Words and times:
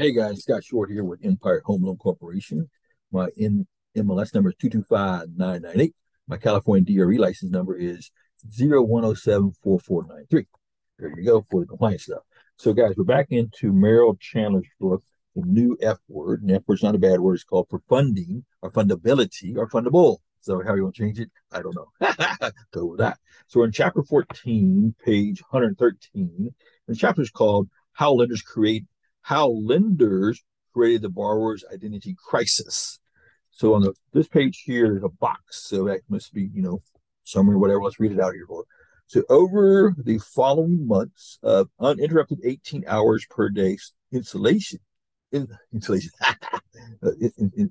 Hey 0.00 0.12
guys, 0.12 0.40
Scott 0.44 0.64
Short 0.64 0.90
here 0.90 1.04
with 1.04 1.22
Empire 1.22 1.60
Home 1.66 1.84
Loan 1.84 1.98
Corporation. 1.98 2.70
My 3.12 3.28
in 3.36 3.66
MLS 3.94 4.32
number 4.32 4.48
is 4.48 4.56
225998. 4.58 5.94
My 6.26 6.38
California 6.38 7.04
DRE 7.04 7.18
license 7.18 7.50
number 7.52 7.76
is 7.76 8.10
01074493. 8.58 10.46
There 10.98 11.12
you 11.18 11.22
go 11.22 11.44
for 11.50 11.60
the 11.60 11.66
compliance 11.66 12.04
stuff. 12.04 12.22
So 12.56 12.72
guys, 12.72 12.94
we're 12.96 13.04
back 13.04 13.26
into 13.28 13.74
Merrill 13.74 14.16
Chandler's 14.16 14.64
book, 14.80 15.02
the 15.36 15.42
new 15.42 15.76
F 15.82 15.98
word. 16.08 16.40
And 16.40 16.50
F 16.50 16.62
word's 16.66 16.82
not 16.82 16.94
a 16.94 16.98
bad 16.98 17.20
word. 17.20 17.34
It's 17.34 17.44
called 17.44 17.66
for 17.68 17.82
funding 17.86 18.46
or 18.62 18.72
fundability 18.72 19.54
or 19.54 19.68
fundable. 19.68 20.20
So 20.40 20.62
how 20.66 20.74
you 20.76 20.84
want 20.84 20.94
to 20.94 21.02
change 21.02 21.20
it? 21.20 21.30
I 21.52 21.60
don't 21.60 21.76
know. 21.76 21.90
Go 22.72 22.86
with 22.86 23.00
that. 23.00 23.18
So 23.48 23.60
we're 23.60 23.66
in 23.66 23.72
chapter 23.72 24.02
14, 24.02 24.94
page 25.04 25.42
113. 25.50 26.30
And 26.38 26.54
The 26.88 26.96
chapter 26.96 27.20
is 27.20 27.30
called 27.30 27.68
How 27.92 28.14
Lenders 28.14 28.40
Create 28.40 28.86
How 29.22 29.48
Lenders 29.48 30.42
Created 30.72 31.02
the 31.02 31.08
Borrower's 31.08 31.64
Identity 31.72 32.16
Crisis. 32.16 33.00
So 33.50 33.74
on 33.74 33.82
the 33.82 33.92
this 34.12 34.28
page 34.28 34.62
here 34.64 34.96
is 34.96 35.02
a 35.02 35.08
box. 35.08 35.66
So 35.66 35.84
that 35.86 36.00
must 36.08 36.32
be, 36.32 36.48
you 36.54 36.62
know, 36.62 36.82
summary, 37.24 37.56
whatever. 37.56 37.82
Let's 37.82 37.98
read 37.98 38.12
it 38.12 38.20
out 38.20 38.34
here 38.34 38.46
for. 38.46 38.64
So 39.06 39.24
over 39.28 39.92
the 39.98 40.18
following 40.18 40.86
months 40.86 41.40
of 41.42 41.68
uninterrupted 41.80 42.38
18 42.44 42.84
hours 42.86 43.26
per 43.28 43.48
day 43.48 43.76
insulation, 44.12 44.78
in, 45.32 45.48
installation, 45.72 46.10
uh, 46.22 47.10
in, 47.20 47.50
in, 47.56 47.70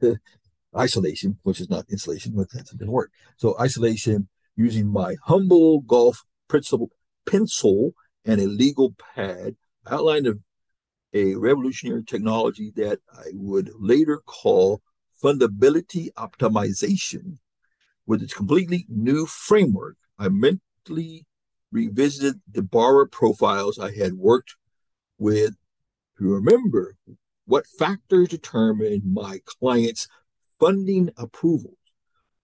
in, 0.00 0.18
isolation, 0.76 1.38
which 1.42 1.60
is 1.60 1.68
not 1.68 1.84
insulation, 1.90 2.32
but 2.34 2.46
that's 2.52 2.72
a 2.72 2.74
different 2.74 2.92
word. 2.92 3.10
So 3.36 3.54
isolation 3.60 4.28
using 4.56 4.90
my 4.90 5.16
humble 5.24 5.82
golf 5.82 6.24
pencil, 6.48 6.90
pencil 7.26 7.92
and 8.24 8.40
a 8.40 8.46
legal 8.46 8.94
pad 9.14 9.56
outlined 9.90 10.26
a, 10.26 10.34
a 11.12 11.34
revolutionary 11.34 12.04
technology 12.04 12.72
that 12.76 13.00
I 13.12 13.30
would 13.34 13.70
later 13.78 14.18
call 14.18 14.82
fundability 15.22 16.12
optimization. 16.14 17.38
With 18.06 18.22
its 18.22 18.34
completely 18.34 18.86
new 18.88 19.26
framework, 19.26 19.96
I 20.18 20.28
mentally 20.28 21.26
revisited 21.70 22.40
the 22.50 22.62
borrower 22.62 23.06
profiles 23.06 23.78
I 23.78 23.92
had 23.94 24.14
worked 24.14 24.56
with 25.18 25.54
to 26.18 26.24
remember 26.24 26.96
what 27.46 27.66
factors 27.66 28.28
determine 28.28 29.02
my 29.04 29.40
client's 29.44 30.08
funding 30.58 31.10
approvals. 31.16 31.76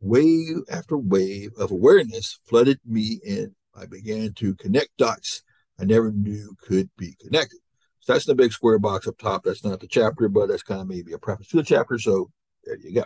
Wave 0.00 0.58
after 0.70 0.96
wave 0.96 1.52
of 1.58 1.70
awareness 1.70 2.38
flooded 2.44 2.78
me, 2.84 3.20
and 3.26 3.54
I 3.74 3.86
began 3.86 4.32
to 4.34 4.54
connect 4.54 4.96
dots 4.96 5.42
I 5.80 5.84
never 5.84 6.10
knew 6.10 6.56
could 6.60 6.90
be 6.96 7.14
connected. 7.20 7.60
That's 8.08 8.24
the 8.24 8.34
big 8.34 8.52
square 8.52 8.78
box 8.78 9.06
up 9.06 9.18
top. 9.18 9.44
That's 9.44 9.64
not 9.64 9.80
the 9.80 9.86
chapter, 9.86 10.28
but 10.28 10.48
that's 10.48 10.62
kind 10.62 10.80
of 10.80 10.88
maybe 10.88 11.12
a 11.12 11.18
preface 11.18 11.48
to 11.48 11.58
the 11.58 11.62
chapter. 11.62 11.98
So 11.98 12.30
there 12.64 12.78
you 12.78 12.94
go. 12.94 13.04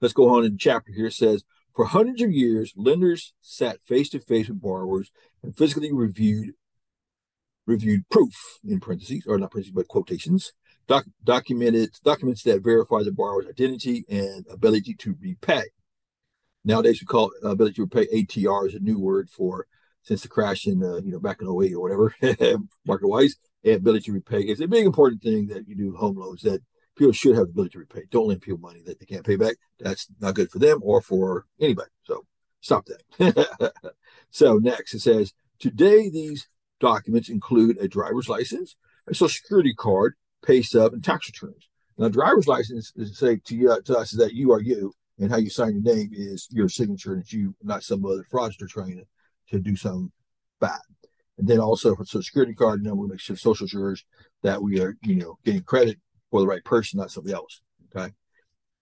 Let's 0.00 0.12
go 0.12 0.28
on 0.34 0.44
in 0.44 0.52
the 0.52 0.58
chapter 0.58 0.92
here. 0.92 1.06
It 1.06 1.12
says, 1.12 1.44
for 1.76 1.84
hundreds 1.84 2.20
of 2.22 2.32
years, 2.32 2.72
lenders 2.76 3.34
sat 3.40 3.82
face 3.84 4.10
to 4.10 4.18
face 4.18 4.48
with 4.48 4.60
borrowers 4.60 5.12
and 5.42 5.56
physically 5.56 5.92
reviewed 5.92 6.54
reviewed 7.64 8.02
proof 8.10 8.58
in 8.64 8.80
parentheses 8.80 9.24
or 9.24 9.38
not 9.38 9.52
parentheses 9.52 9.72
but 9.72 9.86
quotations 9.86 10.52
doc, 10.88 11.04
documented 11.22 11.90
documents 12.02 12.42
that 12.42 12.64
verify 12.64 13.04
the 13.04 13.12
borrower's 13.12 13.46
identity 13.46 14.04
and 14.08 14.44
ability 14.50 14.94
to 14.94 15.16
repay. 15.20 15.62
Nowadays, 16.64 17.00
we 17.00 17.06
call 17.06 17.30
it 17.30 17.46
ability 17.46 17.74
to 17.74 17.82
repay 17.82 18.06
ATR 18.06 18.66
is 18.66 18.74
a 18.74 18.80
new 18.80 18.98
word 18.98 19.30
for 19.30 19.66
since 20.02 20.22
the 20.22 20.28
crash 20.28 20.66
in 20.66 20.82
uh, 20.82 20.96
you 20.96 21.12
know 21.12 21.20
back 21.20 21.40
in 21.40 21.46
08 21.46 21.74
or 21.74 21.80
whatever 21.80 22.14
market 22.84 23.06
wise 23.06 23.36
ability 23.64 24.06
to 24.06 24.12
repay. 24.12 24.40
Is 24.40 24.60
a 24.60 24.68
big 24.68 24.86
important 24.86 25.22
thing 25.22 25.46
that 25.48 25.68
you 25.68 25.74
do 25.74 25.94
home 25.94 26.16
loans 26.16 26.42
that 26.42 26.62
people 26.96 27.12
should 27.12 27.36
have 27.36 27.46
the 27.46 27.52
ability 27.52 27.72
to 27.72 27.78
repay. 27.78 28.02
Don't 28.10 28.28
lend 28.28 28.42
people 28.42 28.58
money 28.58 28.82
that 28.86 28.98
they 28.98 29.06
can't 29.06 29.24
pay 29.24 29.36
back. 29.36 29.56
That's 29.78 30.08
not 30.20 30.34
good 30.34 30.50
for 30.50 30.58
them 30.58 30.80
or 30.82 31.00
for 31.00 31.46
anybody. 31.60 31.90
So 32.04 32.26
stop 32.60 32.86
that. 32.86 33.72
So 34.34 34.56
next 34.56 34.94
it 34.94 35.00
says 35.00 35.34
today 35.58 36.08
these 36.08 36.48
documents 36.80 37.28
include 37.28 37.76
a 37.78 37.86
driver's 37.86 38.30
license 38.30 38.76
a 39.06 39.14
social 39.14 39.28
security 39.28 39.74
card 39.74 40.14
pay 40.44 40.62
stub, 40.62 40.92
and 40.92 41.04
tax 41.04 41.28
returns. 41.28 41.68
Now, 41.98 42.08
driver's 42.08 42.48
license 42.48 42.92
is 42.96 43.10
to 43.10 43.16
say 43.16 43.40
to, 43.44 43.56
you, 43.56 43.70
uh, 43.70 43.80
to 43.84 43.98
us 43.98 44.12
is 44.12 44.18
that 44.18 44.34
you 44.34 44.52
are 44.52 44.60
you, 44.60 44.92
and 45.18 45.30
how 45.30 45.36
you 45.36 45.50
sign 45.50 45.74
your 45.74 45.94
name 45.94 46.10
is 46.12 46.48
your 46.50 46.68
signature, 46.68 47.12
and 47.12 47.22
it's 47.22 47.32
you, 47.32 47.54
not 47.62 47.84
some 47.84 48.04
other 48.04 48.26
fraudster 48.32 48.68
trying 48.68 48.96
to, 48.96 49.04
to 49.50 49.60
do 49.60 49.76
something 49.76 50.10
bad. 50.60 50.80
And 51.42 51.48
then 51.48 51.58
also 51.58 51.96
for 51.96 52.04
social 52.04 52.22
security 52.22 52.54
card 52.54 52.84
number, 52.84 53.02
we 53.02 53.08
make 53.08 53.18
sure 53.18 53.34
social 53.34 53.66
yours 53.66 54.04
that 54.44 54.62
we 54.62 54.80
are, 54.80 54.96
you 55.02 55.16
know, 55.16 55.38
getting 55.44 55.64
credit 55.64 55.98
for 56.30 56.38
the 56.38 56.46
right 56.46 56.62
person, 56.62 57.00
not 57.00 57.10
somebody 57.10 57.34
else. 57.34 57.60
Okay. 57.92 58.12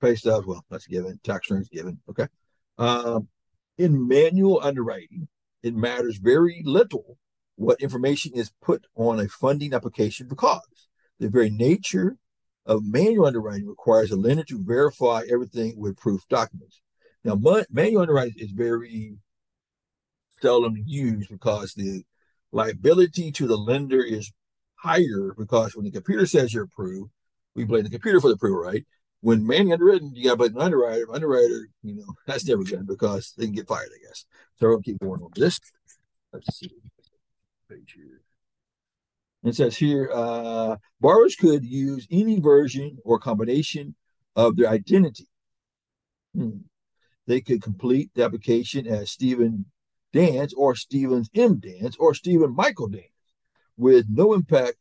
Pay 0.02 0.14
stubs, 0.14 0.46
well, 0.46 0.62
that's 0.70 0.86
given. 0.86 1.18
Tax 1.24 1.50
returns 1.50 1.70
given. 1.70 2.00
Okay. 2.10 2.26
Um, 2.76 3.28
in 3.78 4.06
manual 4.06 4.60
underwriting, 4.62 5.26
it 5.62 5.74
matters 5.74 6.18
very 6.18 6.60
little 6.66 7.16
what 7.56 7.80
information 7.80 8.32
is 8.34 8.52
put 8.60 8.86
on 8.94 9.18
a 9.20 9.28
funding 9.28 9.72
application 9.72 10.28
because 10.28 10.60
the 11.18 11.30
very 11.30 11.48
nature 11.48 12.18
of 12.66 12.84
manual 12.84 13.24
underwriting 13.24 13.68
requires 13.68 14.10
a 14.10 14.16
lender 14.16 14.44
to 14.44 14.62
verify 14.62 15.22
everything 15.32 15.76
with 15.78 15.96
proof 15.96 16.28
documents. 16.28 16.82
Now, 17.24 17.40
manual 17.70 18.02
underwriting 18.02 18.34
is 18.36 18.50
very 18.50 19.16
seldom 20.42 20.74
used 20.84 21.30
because 21.30 21.72
the 21.72 22.04
liability 22.52 23.32
to 23.32 23.46
the 23.46 23.56
lender 23.56 24.02
is 24.02 24.32
higher 24.76 25.34
because 25.36 25.76
when 25.76 25.84
the 25.84 25.90
computer 25.90 26.26
says 26.26 26.52
you're 26.52 26.64
approved, 26.64 27.10
we 27.54 27.64
blame 27.64 27.84
the 27.84 27.90
computer 27.90 28.20
for 28.20 28.28
the 28.28 28.34
approval, 28.34 28.60
right? 28.60 28.84
When 29.20 29.46
manual 29.46 29.74
underwritten, 29.74 30.12
you 30.14 30.24
got 30.24 30.30
to 30.30 30.36
blame 30.36 30.56
an 30.56 30.62
underwriter. 30.62 31.06
Underwriter, 31.12 31.68
you 31.82 31.96
know, 31.96 32.14
that's 32.26 32.46
never 32.46 32.62
good 32.62 32.86
because 32.86 33.34
they 33.36 33.44
can 33.44 33.54
get 33.54 33.68
fired, 33.68 33.90
I 33.94 34.06
guess. 34.06 34.24
So 34.56 34.68
we'll 34.68 34.80
keep 34.80 34.98
going 34.98 35.20
on 35.20 35.30
this. 35.34 35.60
Let's 36.32 36.56
see. 36.56 36.70
Page 37.68 37.94
here. 37.94 38.22
It 39.42 39.54
says 39.54 39.76
here, 39.76 40.10
uh, 40.12 40.76
borrowers 41.00 41.34
could 41.34 41.64
use 41.64 42.06
any 42.10 42.40
version 42.40 42.98
or 43.04 43.18
combination 43.18 43.94
of 44.36 44.56
their 44.56 44.68
identity. 44.68 45.28
Hmm. 46.34 46.58
They 47.26 47.40
could 47.40 47.62
complete 47.62 48.10
the 48.14 48.24
application 48.24 48.86
as 48.86 49.10
Stephen 49.10 49.66
Dance 50.12 50.52
or 50.56 50.74
Stevens 50.74 51.30
M. 51.34 51.58
Dance 51.58 51.96
or 51.98 52.14
Stephen 52.14 52.54
Michael 52.54 52.88
Dance 52.88 53.06
with 53.76 54.06
no 54.08 54.34
impact 54.34 54.76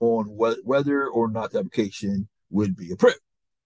on 0.00 0.24
wh- 0.24 0.66
whether 0.66 1.06
or 1.08 1.30
not 1.30 1.52
the 1.52 1.58
application 1.58 2.28
would 2.50 2.76
be 2.76 2.90
approved. 2.92 3.20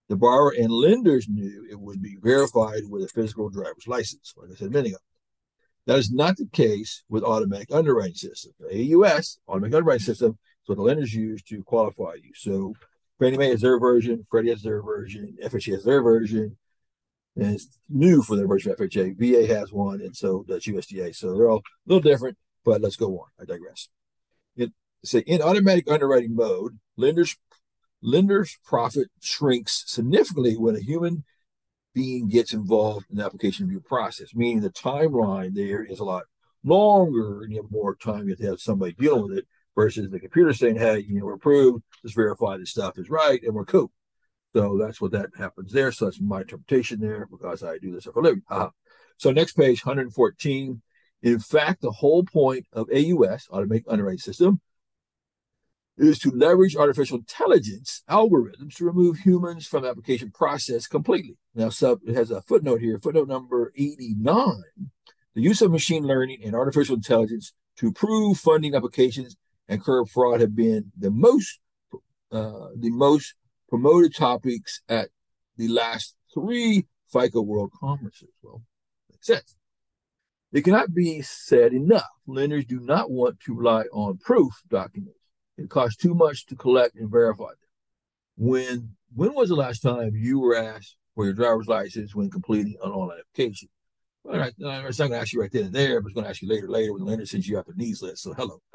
The 0.09 0.17
borrower 0.17 0.55
and 0.57 0.71
lenders 0.71 1.29
knew 1.29 1.67
it 1.71 1.81
would 1.81 2.01
be 2.01 2.17
verified 2.21 2.83
with 2.89 3.03
a 3.03 3.09
physical 3.09 3.49
driver's 3.49 3.89
license, 3.89 4.35
like 4.37 4.51
I 4.51 4.55
said 4.55 4.69
a 4.69 4.71
minute 4.71 4.89
ago. 4.89 4.99
That 5.87 5.99
is 5.99 6.13
not 6.13 6.37
the 6.37 6.49
case 6.53 7.05
with 7.09 7.23
automatic 7.23 7.69
underwriting 7.73 8.15
system. 8.15 8.53
The 8.59 8.95
AUS, 8.95 9.39
automatic 9.49 9.75
underwriting 9.75 10.05
system, 10.05 10.33
is 10.33 10.69
what 10.69 10.77
the 10.77 10.83
lenders 10.83 11.15
use 11.15 11.43
to 11.45 11.63
qualify 11.63 12.15
you. 12.23 12.33
So 12.35 12.75
Fannie 13.19 13.39
Mae 13.39 13.51
has 13.51 13.61
their 13.61 13.79
version, 13.79 14.25
Freddie 14.29 14.51
has 14.51 14.63
their 14.63 14.83
version, 14.83 15.37
FHA 15.43 15.75
has 15.75 15.85
their 15.85 16.03
version, 16.03 16.57
and 17.37 17.55
it's 17.55 17.79
new 17.89 18.23
for 18.23 18.37
the 18.37 18.47
version 18.47 18.73
of 18.73 18.79
FHA. 18.79 19.17
VA 19.19 19.53
has 19.53 19.73
one, 19.73 20.01
and 20.01 20.17
so 20.17 20.45
does 20.49 20.65
USDA. 20.65 21.15
So 21.15 21.37
they're 21.37 21.49
all 21.49 21.59
a 21.59 21.63
little 21.87 22.01
different, 22.01 22.37
but 22.65 22.81
let's 22.81 22.97
go 22.97 23.19
on. 23.19 23.29
I 23.41 23.45
digress. 23.45 23.89
It, 24.57 24.73
say 25.05 25.21
in 25.21 25.43
automatic 25.43 25.91
underwriting 25.91 26.35
mode, 26.35 26.79
lenders 26.97 27.37
lenders 28.03 28.59
profit 28.65 29.09
shrinks 29.21 29.85
significantly 29.87 30.57
when 30.57 30.77
a 30.77 30.81
human 30.81 31.25
being 31.95 32.29
gets 32.29 32.53
involved 32.53 33.07
in 33.11 33.17
the 33.17 33.25
application 33.25 33.67
review 33.67 33.81
process, 33.81 34.35
meaning 34.35 34.61
the 34.61 34.71
timeline 34.71 35.55
there 35.55 35.83
is 35.83 35.99
a 35.99 36.05
lot 36.05 36.25
longer 36.63 37.43
and 37.43 37.53
you 37.53 37.63
have 37.63 37.71
more 37.71 37.97
time 37.97 38.25
you 38.25 38.31
have 38.31 38.39
to 38.39 38.47
have 38.47 38.61
somebody 38.61 38.93
dealing 38.93 39.29
with 39.29 39.39
it 39.39 39.47
versus 39.75 40.11
the 40.11 40.21
computer 40.21 40.53
saying, 40.53 40.77
hey, 40.77 40.99
you 40.99 41.19
know, 41.19 41.27
we're 41.27 41.35
approved, 41.35 41.83
let's 42.03 42.15
verify 42.15 42.57
this 42.57 42.71
stuff 42.71 42.99
is 42.99 43.09
right, 43.09 43.43
and 43.43 43.55
we're 43.55 43.65
cool. 43.65 43.91
So 44.57 44.79
that's 44.79 45.03
what 45.03 45.11
that 45.11 45.29
happens 45.37 45.71
there. 45.71 45.93
So 45.93 46.07
that's 46.07 46.19
my 46.19 46.41
interpretation 46.41 46.99
there 46.99 47.29
because 47.31 47.63
I 47.63 47.77
do 47.77 47.93
this 47.93 48.05
for 48.05 48.21
a 48.21 48.23
living. 48.23 48.43
Uh-huh. 48.49 48.71
So 49.19 49.31
next 49.31 49.53
page, 49.53 49.85
114. 49.85 50.81
In 51.21 51.39
fact, 51.41 51.83
the 51.83 51.91
whole 51.91 52.25
point 52.25 52.67
of 52.73 52.89
AUS, 52.89 53.49
Automatic 53.51 53.85
Underwriting 53.87 54.19
System, 54.19 54.63
is 55.99 56.19
to 56.21 56.31
leverage 56.31 56.75
artificial 56.75 57.19
intelligence 57.19 58.03
algorithms 58.09 58.77
to 58.77 58.87
remove 58.87 59.19
humans 59.19 59.67
from 59.67 59.85
application 59.85 60.31
process 60.31 60.87
completely. 60.87 61.37
Now, 61.55 61.69
sub 61.69 62.01
it 62.07 62.17
has 62.17 62.31
a 62.31 62.41
footnote 62.41 62.81
here, 62.81 62.99
footnote 62.99 63.29
number 63.29 63.75
89. 63.77 64.63
The 65.35 65.43
use 65.43 65.61
of 65.61 65.71
machine 65.71 66.05
learning 66.05 66.41
and 66.43 66.55
artificial 66.55 66.97
intelligence 66.97 67.53
to 67.77 67.89
approve 67.89 68.39
funding 68.39 68.75
applications 68.75 69.37
and 69.69 69.85
curb 69.85 70.09
fraud 70.09 70.41
have 70.41 70.57
been 70.57 70.93
the 70.99 71.11
most 71.11 71.61
uh, 72.33 72.69
the 72.75 72.91
most 72.91 73.35
promoted 73.69 74.15
topics 74.15 74.81
at 74.89 75.09
the 75.57 75.69
last 75.69 76.17
three 76.33 76.87
FICO 77.13 77.43
World 77.43 77.73
Conferences. 77.79 78.31
Well, 78.43 78.63
makes 79.11 79.27
sense. 79.27 79.57
It 80.53 80.63
cannot 80.63 80.95
be 80.95 81.23
said 81.23 81.73
enough. 81.73 82.05
Lenders 82.27 82.65
do 82.65 82.81
not 82.81 83.11
want 83.11 83.41
to 83.41 83.55
rely 83.55 83.85
on 83.93 84.19
proof 84.19 84.63
documents 84.69 85.19
it 85.59 85.71
costs 85.71 85.97
too 85.97 86.15
much 86.15 86.47
to 86.47 86.57
collect 86.57 86.97
and 86.97 87.11
verify 87.11 87.45
them. 87.45 87.57
When 88.37 88.97
when 89.15 89.35
was 89.35 89.49
the 89.49 89.57
last 89.57 89.81
time 89.81 90.13
you 90.15 90.39
were 90.39 90.57
asked 90.57 90.97
for 91.15 91.25
your 91.25 91.33
driver's 91.33 91.67
license 91.67 92.15
when 92.15 92.31
completing 92.31 92.77
an 92.83 92.91
online 92.91 93.19
application? 93.19 93.69
All 94.25 94.37
right, 94.37 94.53
it's 94.59 94.99
not 94.99 95.09
going 95.09 95.13
to 95.13 95.21
ask 95.21 95.33
you 95.33 95.41
right 95.41 95.53
then 95.53 95.67
and 95.67 95.73
there, 95.73 96.01
but 96.01 96.09
it's 96.09 96.15
going 96.15 96.25
to 96.25 96.31
ask 96.31 96.43
you 96.43 96.49
later, 96.49 96.69
later 96.69 96.93
when 96.93 97.05
the 97.05 97.09
lender 97.09 97.25
sends 97.25 97.47
you 97.47 97.59
out 97.59 97.67
the 97.67 97.75
needs 97.77 98.03
list. 98.03 98.25
So 98.25 98.35
hello. 98.35 98.61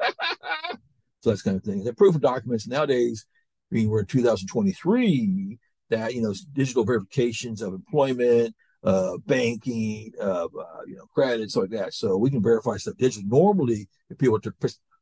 so 1.20 1.30
that's 1.30 1.42
kind 1.42 1.58
of 1.58 1.62
thing. 1.62 1.84
The 1.84 1.92
proof 1.92 2.14
of 2.14 2.22
documents 2.22 2.66
nowadays, 2.66 3.26
I 3.72 3.74
mean, 3.74 3.88
we're 3.88 4.00
in 4.00 4.06
2023, 4.06 5.58
that, 5.88 6.14
you 6.14 6.20
know, 6.20 6.34
digital 6.52 6.84
verifications 6.84 7.62
of 7.62 7.72
employment, 7.72 8.54
uh, 8.84 9.16
banking, 9.26 10.12
uh, 10.20 10.44
uh, 10.44 10.82
you 10.86 10.96
know, 10.96 11.06
credits 11.14 11.56
like 11.56 11.70
that. 11.70 11.94
So 11.94 12.18
we 12.18 12.30
can 12.30 12.42
verify 12.42 12.76
stuff 12.76 12.96
digitally. 12.96 13.28
Normally, 13.28 13.88
if 14.10 14.18
people 14.18 14.40
to 14.40 14.52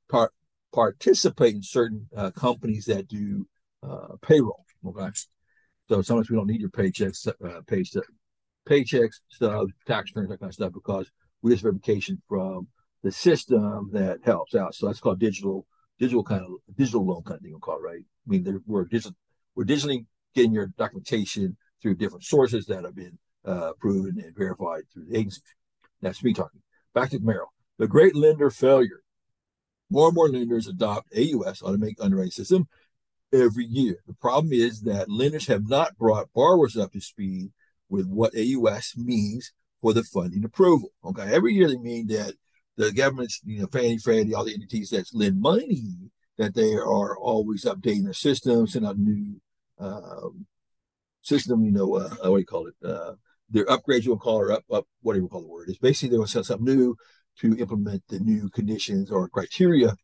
part, 0.08 0.32
participate 0.72 1.56
in 1.56 1.62
certain 1.62 2.06
uh, 2.16 2.30
companies 2.30 2.84
that 2.84 3.08
do 3.08 3.46
uh, 3.82 4.14
payroll, 4.22 4.64
okay. 4.86 5.10
So 5.88 6.02
sometimes 6.02 6.30
we 6.30 6.36
don't 6.36 6.46
need 6.46 6.60
your 6.60 6.70
paychecks, 6.70 7.26
uh, 7.26 7.62
pay 7.66 7.82
stuff, 7.82 8.04
paychecks, 8.68 9.16
stuff, 9.30 9.66
tax 9.86 10.12
returns, 10.14 10.30
that 10.30 10.38
kind 10.38 10.50
of 10.50 10.54
stuff, 10.54 10.72
because 10.72 11.10
we 11.42 11.50
get 11.50 11.60
verification 11.60 12.22
from 12.28 12.68
the 13.02 13.10
system 13.10 13.90
that 13.92 14.18
helps 14.22 14.54
out. 14.54 14.76
So 14.76 14.86
that's 14.86 15.00
called 15.00 15.18
digital, 15.18 15.66
digital 16.00 16.24
kind 16.24 16.42
of 16.42 16.48
digital 16.76 17.06
loan 17.06 17.22
kind 17.22 17.36
of 17.36 17.42
thing. 17.42 17.52
We'll 17.52 17.60
call 17.60 17.76
it 17.76 17.82
right. 17.82 18.00
I 18.00 18.30
mean, 18.30 18.62
we're 18.66 18.86
digital, 18.86 19.16
we're 19.54 19.64
digitally 19.64 20.06
getting 20.34 20.52
your 20.52 20.68
documentation 20.78 21.56
through 21.80 21.96
different 21.96 22.24
sources 22.24 22.66
that 22.66 22.84
have 22.84 22.96
been 22.96 23.18
uh, 23.44 23.72
proven 23.78 24.20
and 24.22 24.34
verified 24.36 24.82
through 24.92 25.06
the 25.06 25.18
agency. 25.18 25.42
That's 26.00 26.24
me 26.24 26.32
talking. 26.32 26.62
Back 26.94 27.10
to 27.10 27.20
Merrill. 27.20 27.52
The 27.78 27.86
great 27.86 28.16
lender 28.16 28.50
failure. 28.50 29.02
More 29.90 30.08
and 30.08 30.14
more 30.14 30.28
lenders 30.28 30.66
adopt 30.66 31.12
AUS, 31.16 31.62
automatic 31.62 31.96
underwriting 32.00 32.30
system, 32.30 32.68
every 33.32 33.64
year. 33.64 33.98
The 34.06 34.14
problem 34.14 34.52
is 34.52 34.82
that 34.82 35.10
lenders 35.10 35.48
have 35.48 35.68
not 35.68 35.98
brought 35.98 36.32
borrowers 36.32 36.76
up 36.76 36.92
to 36.92 37.00
speed 37.00 37.50
with 37.88 38.06
what 38.06 38.32
AUS 38.36 38.94
means 38.96 39.52
for 39.80 39.92
the 39.92 40.04
funding 40.04 40.44
approval. 40.44 40.90
Okay, 41.04 41.22
every 41.24 41.54
year 41.54 41.68
they 41.68 41.76
mean 41.76 42.06
that 42.08 42.34
the 42.76 42.92
government's, 42.92 43.40
you 43.44 43.60
know, 43.60 43.66
Fannie, 43.66 43.98
Freddie, 43.98 44.34
all 44.34 44.44
the 44.44 44.54
entities 44.54 44.90
that 44.90 45.06
lend 45.12 45.40
money, 45.40 45.96
that 46.38 46.54
they 46.54 46.74
are 46.74 47.16
always 47.18 47.64
updating 47.64 48.04
their 48.04 48.12
systems, 48.12 48.72
sending 48.72 48.88
out 48.88 48.98
new 48.98 49.40
um, 49.78 50.46
system, 51.20 51.64
you 51.64 51.72
know, 51.72 51.94
uh, 51.96 52.08
what 52.22 52.36
do 52.36 52.38
you 52.38 52.46
call 52.46 52.66
it? 52.66 52.74
Uh, 52.84 53.12
their 53.50 53.66
upgrades, 53.66 54.04
you'll 54.04 54.18
call 54.18 54.44
it 54.44 54.50
up, 54.50 54.64
up, 54.72 54.86
whatever 55.02 55.24
you 55.24 55.28
call 55.28 55.42
the 55.42 55.48
word. 55.48 55.68
It's 55.68 55.78
basically 55.78 56.10
they 56.10 56.18
will 56.18 56.26
send 56.26 56.46
something 56.46 56.64
new 56.64 56.96
to 57.40 57.56
implement 57.58 58.02
the 58.08 58.20
new 58.20 58.48
conditions 58.50 59.10
or 59.10 59.28
criteria 59.28 59.94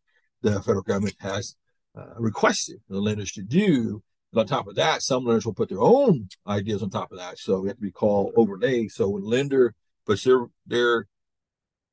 the 0.43 0.63
federal 0.63 0.83
government 0.83 1.17
has 1.21 1.57
uh, 1.97 2.15
requested 2.19 2.77
the 2.89 3.01
lenders 3.01 3.33
to 3.33 3.43
do. 3.43 4.03
And 4.33 4.41
on 4.41 4.47
top 4.47 4.67
of 4.67 4.75
that, 4.77 5.03
some 5.03 5.25
lenders 5.25 5.47
will 5.47 5.55
put 5.55 5.69
their 5.69 5.81
own 5.81 6.29
ideas 6.47 6.83
on 6.83 6.91
top 6.91 7.13
of 7.13 7.19
that. 7.19 7.39
So 7.39 7.61
we 7.61 7.69
have 7.69 7.77
to 7.77 7.83
be 7.83 7.93
called 7.93 8.33
overlay. 8.37 8.89
So 8.89 9.09
when 9.09 9.25
lender 9.25 9.75
puts 10.05 10.25
their 10.25 10.47
their 10.67 11.07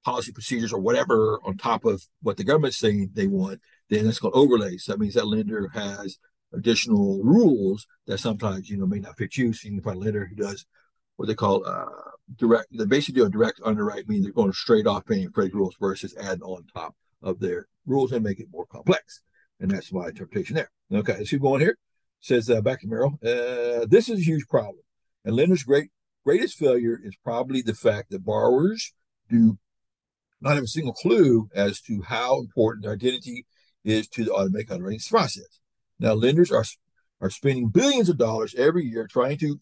policy 0.04 0.32
procedures 0.32 0.74
or 0.74 0.80
whatever 0.80 1.40
on 1.44 1.58
top 1.58 1.86
of 1.86 2.04
what 2.22 2.38
the 2.38 2.44
government's 2.44 2.78
saying 2.78 3.12
they 3.14 3.28
want, 3.28 3.62
then 3.90 4.06
that's 4.06 4.20
called 4.20 4.36
overlays. 4.36 4.86
So 4.86 4.92
that 4.92 5.00
means 5.00 5.14
that 5.16 5.28
lender 5.28 5.70
has 5.74 6.18
additional 6.54 7.22
rules 7.24 7.88
that 8.06 8.20
sometimes 8.20 8.70
you 8.70 8.78
know 8.78 8.86
may 8.86 9.00
not 9.00 9.18
fit 9.18 9.38
you. 9.38 9.54
So 9.54 9.68
you 9.68 9.76
can 9.76 9.84
find 9.84 9.98
a 9.98 10.02
lender 10.02 10.26
who 10.26 10.36
does 10.36 10.66
what 11.16 11.28
they 11.28 11.36
call 11.36 11.66
uh, 11.66 11.86
direct. 12.36 12.68
They 12.72 12.86
basically 12.86 13.22
do 13.22 13.26
a 13.26 13.30
direct 13.30 13.62
underwrite, 13.64 14.08
meaning 14.08 14.24
they're 14.24 14.34
going 14.34 14.54
straight 14.54 14.88
off 14.88 15.06
paying 15.06 15.32
Freddie 15.32 15.54
rules 15.54 15.76
versus 15.80 16.16
adding 16.20 16.44
on 16.44 16.66
top 16.74 16.96
of 17.22 17.40
their 17.40 17.68
rules 17.86 18.12
and 18.12 18.24
make 18.24 18.40
it 18.40 18.48
more 18.52 18.66
complex. 18.66 19.22
And 19.60 19.72
that's 19.72 19.94
my 19.94 20.08
interpretation 20.08 20.56
there. 20.56 20.72
Okay, 20.92 21.18
let's 21.18 21.30
keep 21.30 21.42
going 21.42 21.62
here. 21.62 21.78
Says 22.20 22.50
uh, 22.50 22.62
back 22.62 22.82
to 22.82 22.88
Merrill. 22.88 23.20
Uh, 23.24 23.86
this 23.88 24.10
is 24.10 24.20
a 24.20 24.24
huge 24.24 24.48
problem, 24.48 24.84
and 25.26 25.36
lenders' 25.36 25.64
great 25.64 25.90
greatest 26.26 26.58
failure 26.58 27.00
is 27.04 27.16
probably 27.24 27.62
the 27.62 27.74
fact 27.74 28.10
that 28.10 28.24
borrowers 28.24 28.94
do 29.30 29.58
not 30.44 30.56
have 30.56 30.64
a 30.64 30.68
single 30.68 30.94
clue 30.94 31.50
as 31.56 31.80
to 31.82 32.02
how 32.02 32.40
important 32.40 32.86
identity 32.86 33.46
is 33.84 34.08
to 34.10 34.26
the 34.26 34.34
automatic 34.34 34.72
underwriting 34.72 35.00
process. 35.10 35.60
Now, 36.00 36.14
lenders 36.14 36.52
are 36.52 36.66
are 37.22 37.30
spending 37.30 37.70
billions 37.70 38.10
of 38.10 38.18
dollars 38.18 38.54
every 38.56 38.86
year 38.86 39.08
trying 39.08 39.38
to 39.38 39.60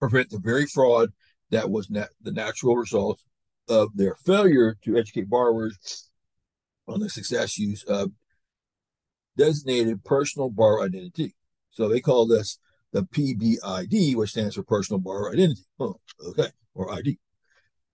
prevent 0.00 0.30
the 0.30 0.38
very 0.38 0.66
fraud 0.66 1.12
that 1.50 1.70
was 1.70 1.90
nat- 1.90 2.08
the 2.22 2.32
natural 2.32 2.76
result 2.76 3.20
of 3.68 3.94
their 3.94 4.16
failure 4.24 4.76
to 4.82 4.96
educate 4.96 5.28
borrowers 5.28 6.10
on 6.88 7.00
the 7.00 7.10
success 7.10 7.58
use 7.58 7.82
of 7.84 8.12
designated 9.36 10.04
personal 10.04 10.48
borrower 10.48 10.84
identity. 10.84 11.34
So 11.70 11.88
they 11.88 12.00
call 12.00 12.26
this 12.26 12.58
the 12.92 13.02
PBID, 13.02 14.14
which 14.14 14.30
stands 14.30 14.54
for 14.54 14.62
personal 14.62 15.00
borrower 15.00 15.32
identity. 15.32 15.62
Oh, 15.78 15.96
okay, 16.28 16.48
or 16.74 16.92
ID. 16.92 17.18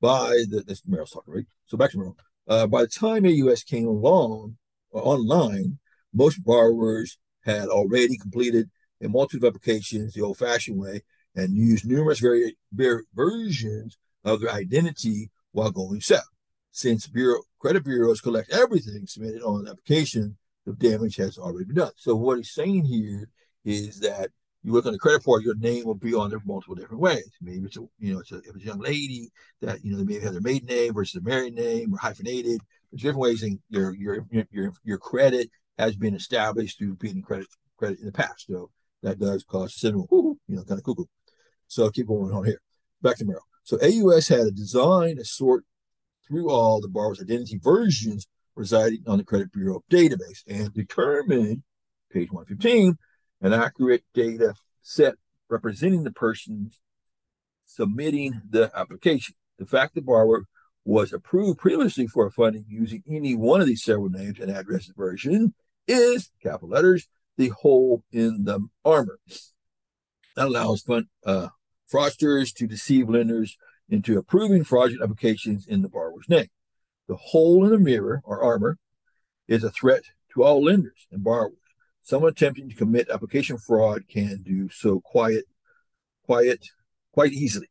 By 0.00 0.44
the 0.48 0.62
this 0.66 0.82
Merrill's 0.86 1.10
talking, 1.10 1.34
right? 1.34 1.46
So 1.70 1.76
back 1.76 1.92
to 1.92 1.98
Merrill. 1.98 2.16
Uh, 2.48 2.66
by 2.66 2.82
the 2.82 2.88
time 2.88 3.24
AUS 3.24 3.62
came 3.62 3.86
along 3.86 4.56
uh, 4.92 4.98
online, 4.98 5.78
most 6.12 6.42
borrowers 6.42 7.16
had 7.44 7.68
already 7.68 8.18
completed 8.18 8.68
a 9.00 9.08
multitude 9.08 9.44
of 9.44 9.54
applications 9.54 10.12
the 10.12 10.20
old-fashioned 10.20 10.80
way 10.80 11.02
and 11.36 11.54
used 11.54 11.86
numerous 11.86 12.18
very, 12.18 12.56
very 12.72 13.04
versions 13.14 13.98
of 14.24 14.40
their 14.40 14.50
identity 14.50 15.30
while 15.52 15.70
going 15.70 16.00
south. 16.00 16.24
Since 16.72 17.06
bureau, 17.06 17.42
credit 17.60 17.84
bureaus 17.84 18.20
collect 18.20 18.52
everything 18.52 19.06
submitted 19.06 19.42
on 19.42 19.60
an 19.60 19.68
application, 19.68 20.38
the 20.66 20.72
damage 20.72 21.16
has 21.16 21.38
already 21.38 21.66
been 21.66 21.76
done. 21.76 21.92
So 21.94 22.16
what 22.16 22.38
he's 22.38 22.52
saying 22.52 22.86
here 22.86 23.28
is 23.64 24.00
that 24.00 24.30
you 24.62 24.72
look 24.72 24.86
on 24.86 24.92
the 24.92 24.98
credit 24.98 25.18
report, 25.18 25.42
your 25.42 25.56
name 25.56 25.84
will 25.84 25.94
be 25.94 26.14
on 26.14 26.30
there 26.30 26.40
multiple 26.44 26.74
different 26.74 27.00
ways. 27.00 27.30
Maybe 27.40 27.64
it's 27.64 27.76
a, 27.76 27.80
you 27.98 28.14
know, 28.14 28.20
it's 28.20 28.32
a, 28.32 28.38
if 28.38 28.54
it's 28.54 28.64
a 28.64 28.66
young 28.66 28.80
lady 28.80 29.30
that 29.62 29.82
you 29.84 29.92
know 29.92 29.98
they 29.98 30.04
may 30.04 30.20
have 30.20 30.32
their 30.32 30.42
maiden 30.42 30.66
name 30.66 30.94
versus 30.94 31.20
a 31.20 31.24
married 31.24 31.54
name 31.54 31.94
or 31.94 31.98
hyphenated. 31.98 32.60
There's 32.90 33.02
different 33.02 33.20
ways 33.20 33.42
in 33.42 33.60
your 33.68 33.94
your 33.94 34.26
your 34.50 34.72
your 34.84 34.98
credit 34.98 35.50
has 35.78 35.96
been 35.96 36.14
established 36.14 36.78
through 36.78 36.96
being 36.96 37.22
credit 37.22 37.46
credit 37.76 38.00
in 38.00 38.06
the 38.06 38.12
past. 38.12 38.46
So 38.48 38.70
that 39.02 39.18
does 39.18 39.44
cause 39.44 39.74
syndrome, 39.74 40.06
you 40.10 40.56
know, 40.56 40.64
kind 40.64 40.78
of 40.78 40.84
cuckoo. 40.84 41.04
So 41.68 41.88
keep 41.90 42.08
going 42.08 42.32
on 42.32 42.44
here. 42.44 42.60
Back 43.00 43.16
to 43.18 43.24
Merrill. 43.24 43.46
So 43.62 43.78
AUS 43.78 44.28
had 44.28 44.40
a 44.40 44.50
design 44.50 45.16
to 45.16 45.24
sort 45.24 45.64
through 46.26 46.50
all 46.50 46.80
the 46.80 46.88
borrower's 46.88 47.20
identity 47.20 47.58
versions 47.62 48.26
residing 48.54 49.02
on 49.06 49.18
the 49.18 49.24
credit 49.24 49.52
bureau 49.52 49.82
database 49.90 50.42
and 50.46 50.72
determine, 50.74 51.62
page 52.12 52.30
115, 52.30 52.96
an 53.40 53.52
accurate 53.52 54.04
data 54.14 54.54
set 54.82 55.14
representing 55.48 56.04
the 56.04 56.12
person 56.12 56.70
submitting 57.64 58.40
the 58.48 58.70
application. 58.74 59.34
The 59.58 59.66
fact 59.66 59.94
the 59.94 60.02
borrower 60.02 60.44
was 60.84 61.12
approved 61.12 61.58
previously 61.58 62.06
for 62.06 62.30
funding 62.30 62.64
using 62.68 63.02
any 63.08 63.34
one 63.34 63.60
of 63.60 63.66
these 63.66 63.82
several 63.82 64.08
names 64.08 64.40
and 64.40 64.50
addresses 64.50 64.94
version 64.96 65.54
is 65.86 66.30
capital 66.42 66.70
letters 66.70 67.06
the 67.36 67.48
hole 67.48 68.02
in 68.12 68.44
the 68.44 68.60
armor. 68.84 69.18
That 70.36 70.48
allows 70.48 70.82
fund, 70.82 71.06
uh, 71.24 71.48
fraudsters 71.92 72.54
to 72.54 72.66
deceive 72.66 73.08
lenders 73.08 73.56
into 73.88 74.18
approving 74.18 74.64
fraudulent 74.64 75.02
applications 75.02 75.66
in 75.66 75.82
the 75.82 75.88
borrower's 75.88 76.28
name. 76.28 76.48
The 77.08 77.16
hole 77.16 77.64
in 77.64 77.70
the 77.70 77.78
mirror 77.78 78.20
or 78.24 78.42
armor 78.42 78.78
is 79.48 79.64
a 79.64 79.70
threat 79.70 80.02
to 80.34 80.44
all 80.44 80.62
lenders 80.62 81.08
and 81.10 81.24
borrowers. 81.24 81.56
Someone 82.10 82.32
attempting 82.32 82.68
to 82.68 82.74
commit 82.74 83.08
application 83.08 83.56
fraud 83.56 84.08
can 84.08 84.42
do 84.42 84.68
so 84.68 84.98
quiet, 84.98 85.44
quiet, 86.24 86.66
quite 87.12 87.30
easily, 87.30 87.68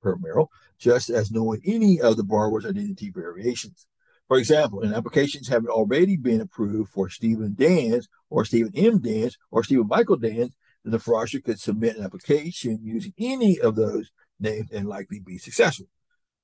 per 0.00 0.14
Merrill, 0.14 0.52
just 0.78 1.10
as 1.10 1.32
knowing 1.32 1.60
any 1.66 2.00
of 2.00 2.16
the 2.16 2.22
borrower's 2.22 2.64
identity 2.64 3.10
variations. 3.10 3.88
For 4.28 4.38
example, 4.38 4.82
an 4.82 4.94
applications 4.94 5.48
have 5.48 5.66
already 5.66 6.16
been 6.16 6.40
approved 6.40 6.92
for 6.92 7.10
Stephen 7.10 7.56
Dance 7.58 8.06
or 8.30 8.44
Stephen 8.44 8.70
M. 8.76 9.00
Dance 9.00 9.36
or 9.50 9.64
Stephen 9.64 9.88
Michael 9.88 10.16
Dance, 10.16 10.54
then 10.84 10.92
the 10.92 10.98
fraudster 10.98 11.42
could 11.42 11.58
submit 11.58 11.96
an 11.96 12.04
application 12.04 12.78
using 12.84 13.14
any 13.18 13.58
of 13.58 13.74
those 13.74 14.12
names 14.38 14.70
and 14.70 14.86
likely 14.86 15.18
be 15.18 15.38
successful. 15.38 15.88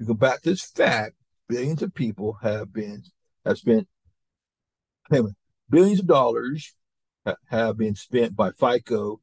You 0.01 0.07
combat 0.07 0.41
this 0.43 0.65
fact, 0.65 1.15
billions 1.49 1.83
of 1.83 1.95
people 1.95 2.39
have 2.43 2.73
been 2.73 3.05
have 3.47 3.59
spent 3.59 3.87
billions 5.71 6.01
of 6.01 6.09
dollars 6.09 6.75
have 7.49 7.77
been 7.77 7.95
spent 7.95 8.37
by 8.37 8.51
FICO, 8.53 9.21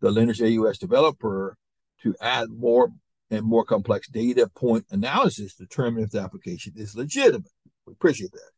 the 0.00 0.10
Lenders 0.10 0.40
AUS 0.40 0.78
developer, 0.78 1.56
to 2.02 2.14
add 2.20 2.48
more 2.50 2.92
and 3.30 3.44
more 3.44 3.64
complex 3.64 4.08
data 4.08 4.48
point 4.54 4.86
analysis 4.90 5.54
to 5.54 5.64
determine 5.64 6.04
if 6.04 6.10
the 6.10 6.20
application 6.20 6.72
is 6.76 6.96
legitimate. 6.96 7.50
We 7.86 7.92
appreciate 7.92 8.32
that. 8.32 8.50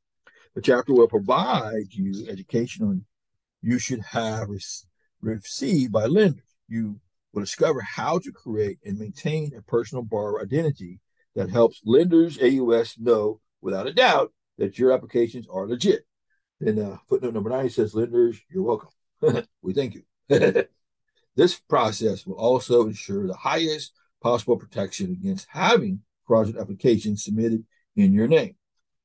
The 0.55 0.63
chapter 0.63 0.93
will 0.93 1.09
provide 1.09 1.93
you 1.93 2.27
education 2.29 2.85
on 2.85 3.05
you 3.63 3.79
should 3.79 4.01
have 4.01 4.49
received 5.21 5.93
by 5.93 6.07
lenders. 6.07 6.43
You 6.69 7.01
will 7.33 7.43
discover 7.43 7.81
how 7.81 8.19
to 8.19 8.33
create 8.33 8.79
and 8.85 8.99
maintain 8.99 9.53
a 9.57 9.63
personal 9.63 10.03
borrower 10.03 10.43
identity 10.43 11.01
that 11.37 11.51
helps 11.51 11.81
lenders 11.85 12.39
AUS 12.43 12.97
know 12.99 13.41
without 13.61 13.87
a 13.87 13.93
doubt 13.93 14.33
that 14.59 14.79
your 14.79 14.93
applications 14.93 15.47
are 15.49 15.67
legit. 15.67 16.05
Then 16.61 16.79
uh, 16.79 16.99
footnote 17.09 17.35
number 17.35 17.51
nine 17.51 17.71
says, 17.71 17.95
lenders, 17.95 18.39
you're 18.51 18.63
welcome. 18.63 18.91
we 19.63 19.73
thank 19.73 19.95
you. 19.95 20.03
this 21.37 21.59
process 21.59 22.27
will 22.27 22.37
also 22.37 22.87
ensure 22.87 23.27
the 23.27 23.35
highest 23.35 23.93
possible 24.23 24.57
protection 24.57 25.11
against 25.13 25.49
having 25.51 26.01
fraudulent 26.27 26.61
applications 26.61 27.25
submitted 27.25 27.65
in 27.97 28.13
your 28.13 28.29
name. 28.29 28.55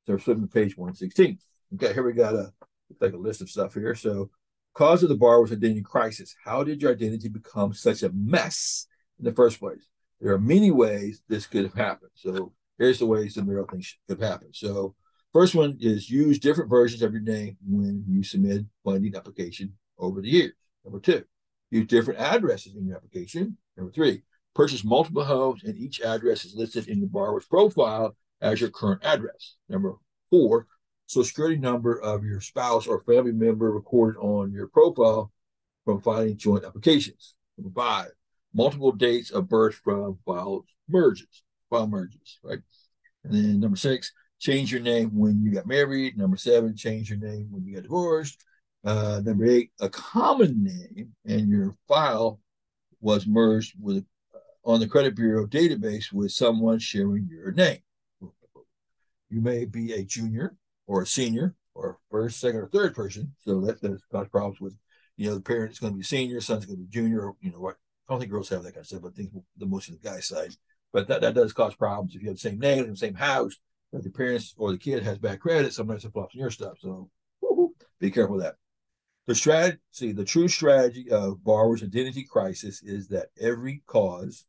So 0.06 0.18
flipping 0.18 0.44
to 0.44 0.50
page 0.50 0.78
116. 0.78 1.40
Okay, 1.76 1.94
here 1.94 2.04
we 2.04 2.14
got 2.14 2.36
a 2.36 2.54
like 3.02 3.14
a 3.14 3.18
list 3.18 3.42
of 3.42 3.50
stuff 3.50 3.74
here. 3.74 3.96
So 3.96 4.30
cause 4.74 5.02
of 5.02 5.10
the 5.10 5.16
borrower's 5.16 5.52
identity 5.52 5.82
crisis. 5.82 6.36
How 6.44 6.64
did 6.64 6.82
your 6.82 6.92
identity 6.92 7.30
become 7.30 7.74
such 7.74 8.04
a 8.04 8.12
mess 8.12 8.88
in 9.18 9.26
the 9.26 9.34
first 9.34 9.60
place? 9.60 9.88
There 10.22 10.34
are 10.34 10.40
many 10.40 10.72
ways 10.72 11.22
this 11.28 11.48
could 11.48 11.64
have 11.64 11.74
happened. 11.74 12.12
So 12.14 12.54
here's 12.78 13.00
the 13.00 13.06
ways 13.06 13.34
the 13.34 13.44
Merrill 13.44 13.66
thing 13.66 13.84
could 14.08 14.20
have 14.20 14.30
happened. 14.30 14.56
So 14.56 14.96
first 15.36 15.54
one 15.54 15.76
is 15.82 16.10
use 16.10 16.40
different 16.40 16.70
versions 16.70 17.02
of 17.02 17.12
your 17.12 17.22
name 17.22 17.58
when 17.68 18.06
you 18.08 18.24
submit 18.24 18.64
funding 18.86 19.14
application 19.18 19.74
over 20.00 20.22
the 20.22 20.30
years. 20.30 20.54
Number 20.86 21.02
two, 21.02 21.26
use 21.72 21.88
different 21.88 22.22
addresses 22.22 22.74
in 22.78 22.88
your 22.88 22.96
application. 22.96 23.58
Number 23.76 23.92
three, 23.92 24.22
purchase 24.54 24.86
multiple 24.86 25.26
homes 25.26 25.62
and 25.66 25.78
each 25.78 26.00
address 26.00 26.46
is 26.46 26.56
listed 26.56 26.88
in 26.88 27.02
the 27.02 27.06
borrower's 27.06 27.44
profile 27.44 28.16
as 28.40 28.62
your 28.62 28.70
current 28.70 29.04
address. 29.04 29.56
Number 29.68 29.96
four, 30.30 30.68
social 31.06 31.26
security 31.26 31.58
number 31.58 32.00
of 32.02 32.24
your 32.24 32.40
spouse 32.40 32.88
or 32.88 33.04
family 33.04 33.34
member 33.34 33.74
recorded 33.74 34.18
on 34.22 34.54
your 34.54 34.70
profile 34.70 35.34
from 35.84 36.00
filing 36.00 36.38
joint 36.38 36.64
applications. 36.64 37.36
Number 37.58 37.74
five, 37.78 38.12
multiple 38.54 38.94
dates 38.94 39.32
of 39.32 39.50
birth 39.50 39.76
from 39.84 40.18
file 40.26 40.64
merges, 40.88 41.44
file 41.70 41.88
merges, 41.88 42.40
right? 42.42 42.60
And 43.26 43.34
then 43.34 43.60
number 43.60 43.76
six, 43.76 44.14
change 44.40 44.72
your 44.72 44.82
name 44.82 45.10
when 45.18 45.42
you 45.42 45.52
got 45.52 45.66
married. 45.66 46.18
Number 46.18 46.38
seven, 46.38 46.76
change 46.76 47.10
your 47.10 47.20
name 47.20 47.48
when 47.52 47.66
you 47.66 47.76
got 47.76 47.84
divorced. 47.84 48.44
Uh, 48.84 49.22
number 49.24 49.46
eight, 49.46 49.72
a 49.80 49.90
common 49.90 50.64
name 50.64 51.14
and 51.26 51.50
your 51.50 51.76
file 51.88 52.40
was 53.02 53.26
merged 53.26 53.74
with 53.80 54.06
uh, 54.34 54.72
on 54.72 54.80
the 54.80 54.88
credit 54.88 55.16
bureau 55.16 55.48
database 55.48 56.12
with 56.12 56.32
someone 56.32 56.78
sharing 56.80 57.28
your 57.30 57.52
name. 57.52 57.80
You 59.30 59.42
may 59.42 59.66
be 59.66 59.94
a 59.94 60.04
junior 60.04 60.56
or 60.88 61.02
a 61.02 61.08
senior 61.08 61.56
or 61.74 61.98
first, 62.10 62.40
second, 62.40 62.60
or 62.60 62.68
third 62.68 62.96
person. 62.96 63.34
So 63.40 63.60
that 63.62 63.82
does 63.82 64.02
cause 64.12 64.28
problems 64.30 64.62
with, 64.62 64.76
you 65.18 65.30
know, 65.30 65.36
the 65.36 65.42
parent 65.42 65.72
is 65.72 65.80
going 65.80 65.94
to 65.94 65.98
be 65.98 66.04
senior, 66.04 66.40
son's 66.40 66.66
going 66.66 66.78
to 66.78 66.84
be 66.84 66.90
junior, 66.90 67.28
or, 67.28 67.36
you 67.42 67.52
know, 67.52 67.60
what 67.60 67.76
I 68.08 68.14
don't 68.14 68.20
think 68.20 68.32
girls 68.32 68.50
have 68.50 68.64
that 68.64 68.74
kind 68.74 68.82
of 68.82 68.88
stuff, 68.88 69.02
but 69.02 69.14
I 69.14 69.16
think 69.16 69.32
the 69.58 69.66
most 69.66 69.90
of 69.90 70.00
the 70.00 70.08
guy 70.08 70.20
side. 70.20 70.56
But 70.94 71.08
that, 71.08 71.22
that 71.22 71.34
does 71.34 71.54
cause 71.54 71.76
problems 71.76 72.16
if 72.16 72.22
you 72.22 72.30
have 72.30 72.38
the 72.38 72.50
same 72.50 72.60
name, 72.60 72.88
the 72.88 72.96
same 72.96 73.16
house, 73.16 73.56
but 73.96 74.04
the 74.04 74.10
parents 74.10 74.54
or 74.58 74.74
the 74.74 74.78
kid 74.78 75.04
has 75.04 75.18
bad 75.18 75.40
credit, 75.40 75.72
sometimes 75.72 76.04
it 76.04 76.12
flops 76.12 76.36
in 76.36 76.42
your 76.42 76.52
stuff. 76.52 76.74
So 76.82 77.10
be 77.98 78.12
careful 78.12 78.36
of 78.36 78.42
that. 78.42 78.56
The 79.26 79.34
strategy, 79.34 79.78
see, 79.92 80.12
the 80.12 80.26
true 80.26 80.50
strategy 80.50 81.10
of 81.10 81.42
borrower's 81.46 81.82
identity 81.82 82.26
crisis 82.26 82.84
is 82.84 83.08
that 83.08 83.28
every 83.40 83.84
cause 83.88 84.44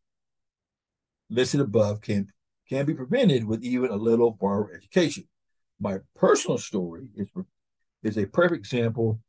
listed 1.30 1.60
above 1.60 2.00
can 2.00 2.32
can 2.68 2.86
be 2.86 2.94
prevented 2.94 3.44
with 3.44 3.62
even 3.62 3.90
a 3.90 3.96
little 3.96 4.32
borrower 4.32 4.72
education. 4.74 5.28
My 5.78 5.98
personal 6.16 6.58
story 6.58 7.10
is 7.14 7.28
is 8.02 8.18
a 8.18 8.26
perfect 8.26 8.58
example 8.58 9.20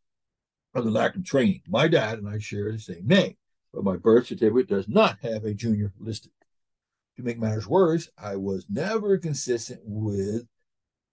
of 0.74 0.84
the 0.84 0.90
lack 0.90 1.16
of 1.16 1.26
training. 1.26 1.62
My 1.68 1.88
dad 1.88 2.18
and 2.18 2.28
I 2.28 2.40
share 2.40 2.72
the 2.72 2.80
same 2.80 3.06
name, 3.06 3.38
but 3.72 3.84
my 3.84 3.98
birth 3.98 4.26
certificate 4.26 4.68
does 4.68 4.88
not 4.88 5.20
have 5.22 5.46
a 5.46 5.54
junior 5.54 5.94
listed. 6.00 6.32
To 7.18 7.24
make 7.24 7.40
matters 7.40 7.68
worse, 7.68 8.10
I 8.16 8.36
was 8.36 8.68
never 8.70 9.18
consistent 9.18 9.82
with 9.84 10.46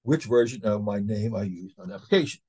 which 0.02 0.26
version 0.26 0.62
of 0.62 0.84
my 0.84 1.00
name 1.00 1.34
I 1.34 1.44
used 1.44 1.78
on 1.80 1.88
the 1.88 1.94
application. 1.94 2.40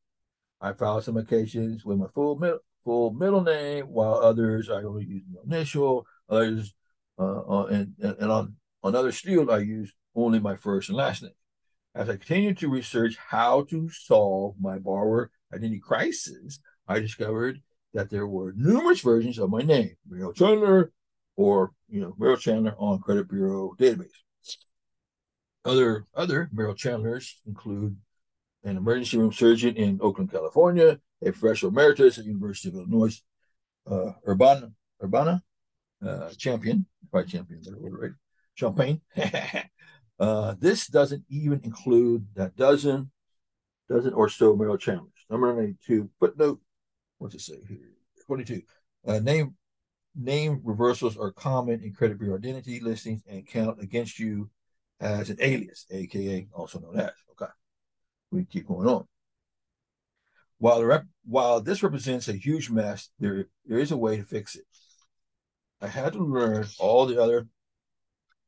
I 0.59 0.73
filed 0.73 1.05
some 1.05 1.15
occasions 1.15 1.85
with 1.85 1.97
my 1.97 2.07
full 2.13 2.37
middle, 2.37 2.59
full 2.83 3.13
middle 3.13 3.41
name, 3.41 3.85
while 3.85 4.15
others 4.15 4.69
I 4.69 4.83
only 4.83 5.05
used 5.05 5.25
my 5.31 5.57
initial. 5.57 6.05
Others, 6.29 6.73
uh, 7.17 7.65
and, 7.67 7.93
and, 8.01 8.17
and 8.19 8.31
on 8.31 8.55
on 8.83 8.93
other 8.93 9.11
I 9.49 9.57
used 9.59 9.93
only 10.15 10.39
my 10.39 10.57
first 10.57 10.89
and 10.89 10.97
last 10.97 11.23
name. 11.23 11.31
As 11.95 12.09
I 12.09 12.17
continued 12.17 12.57
to 12.57 12.69
research 12.69 13.15
how 13.15 13.63
to 13.69 13.89
solve 13.89 14.55
my 14.59 14.79
borrower 14.79 15.31
identity 15.53 15.79
crisis, 15.79 16.59
I 16.87 16.99
discovered 16.99 17.61
that 17.93 18.09
there 18.09 18.27
were 18.27 18.53
numerous 18.55 18.99
versions 18.99 19.39
of 19.39 19.49
my 19.49 19.61
name, 19.61 19.95
Merrill 20.07 20.33
Chandler, 20.33 20.91
or 21.35 21.71
you 21.87 22.01
know 22.01 22.13
Merrill 22.17 22.37
Chandler 22.37 22.75
on 22.77 22.99
Credit 22.99 23.27
Bureau 23.29 23.75
database. 23.77 24.09
Other 25.63 26.05
other 26.15 26.49
Merrill 26.53 26.75
Chandlers 26.75 27.41
include 27.45 27.97
an 28.63 28.77
emergency 28.77 29.17
room 29.17 29.31
surgeon 29.31 29.75
in 29.75 29.99
Oakland, 30.01 30.31
California, 30.31 30.99
a 31.21 31.31
professor 31.31 31.67
emeritus 31.67 32.17
at 32.17 32.25
University 32.25 32.69
of 32.69 32.75
Illinois, 32.75 33.21
uh, 33.89 34.11
Urbana, 34.27 34.71
Urbana 35.03 35.43
uh, 36.05 36.29
champion, 36.37 36.85
right 37.11 37.27
champion, 37.27 37.61
right? 37.79 38.11
Champaign. 38.55 39.01
uh, 40.19 40.55
this 40.59 40.87
doesn't 40.87 41.23
even 41.29 41.61
include 41.63 42.25
that 42.35 42.55
dozen, 42.55 43.11
dozen 43.89 44.13
or 44.13 44.29
so 44.29 44.55
Merrill 44.55 44.77
Chandlers. 44.77 45.11
Number 45.29 45.53
92, 45.53 46.09
footnote, 46.19 46.59
what's 47.17 47.35
it 47.35 47.41
say 47.41 47.59
here? 47.67 47.91
22. 48.25 48.61
Uh, 49.07 49.19
name 49.19 49.55
name 50.15 50.61
reversals 50.63 51.17
are 51.17 51.31
common 51.31 51.83
in 51.83 51.93
credit 51.93 52.19
bureau 52.19 52.37
identity 52.37 52.79
listings 52.79 53.23
and 53.27 53.47
count 53.47 53.81
against 53.81 54.19
you 54.19 54.49
as 54.99 55.29
an 55.29 55.37
alias, 55.39 55.85
aka 55.91 56.47
also 56.53 56.79
known 56.79 56.99
as. 56.99 57.11
Okay 57.31 57.51
we 58.35 58.45
keep 58.45 58.67
going 58.67 58.87
on. 58.87 59.07
While 60.57 60.79
the 60.79 60.85
rep, 60.85 61.05
while 61.25 61.61
this 61.61 61.83
represents 61.83 62.27
a 62.27 62.33
huge 62.33 62.69
mess, 62.69 63.09
there 63.19 63.47
there 63.65 63.79
is 63.79 63.91
a 63.91 63.97
way 63.97 64.17
to 64.17 64.23
fix 64.23 64.55
it. 64.55 64.65
I 65.81 65.87
had 65.87 66.13
to 66.13 66.19
learn 66.19 66.65
all 66.79 67.05
the 67.05 67.21
other 67.21 67.47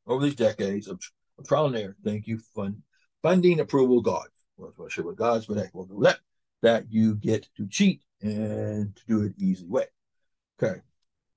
over 0.06 0.24
these 0.24 0.34
decades 0.34 0.88
of, 0.88 1.00
of 1.38 1.46
trial 1.46 1.66
and 1.66 1.76
error. 1.76 1.96
Thank 2.04 2.26
you, 2.26 2.38
fund, 2.54 2.82
funding 3.22 3.60
approval 3.60 4.00
God. 4.00 4.26
Well, 4.56 4.72
I'm 4.76 4.82
not 4.82 4.92
sure 4.92 5.04
what 5.04 5.16
God's, 5.16 5.46
but 5.46 5.58
heck, 5.58 5.74
we'll 5.74 5.84
do 5.84 6.00
that. 6.02 6.20
That 6.62 6.90
you 6.90 7.14
get 7.14 7.48
to 7.56 7.68
cheat 7.68 8.02
and 8.22 8.96
to 8.96 9.02
do 9.06 9.22
it 9.22 9.34
easy 9.38 9.66
way. 9.66 9.84
Okay. 10.60 10.80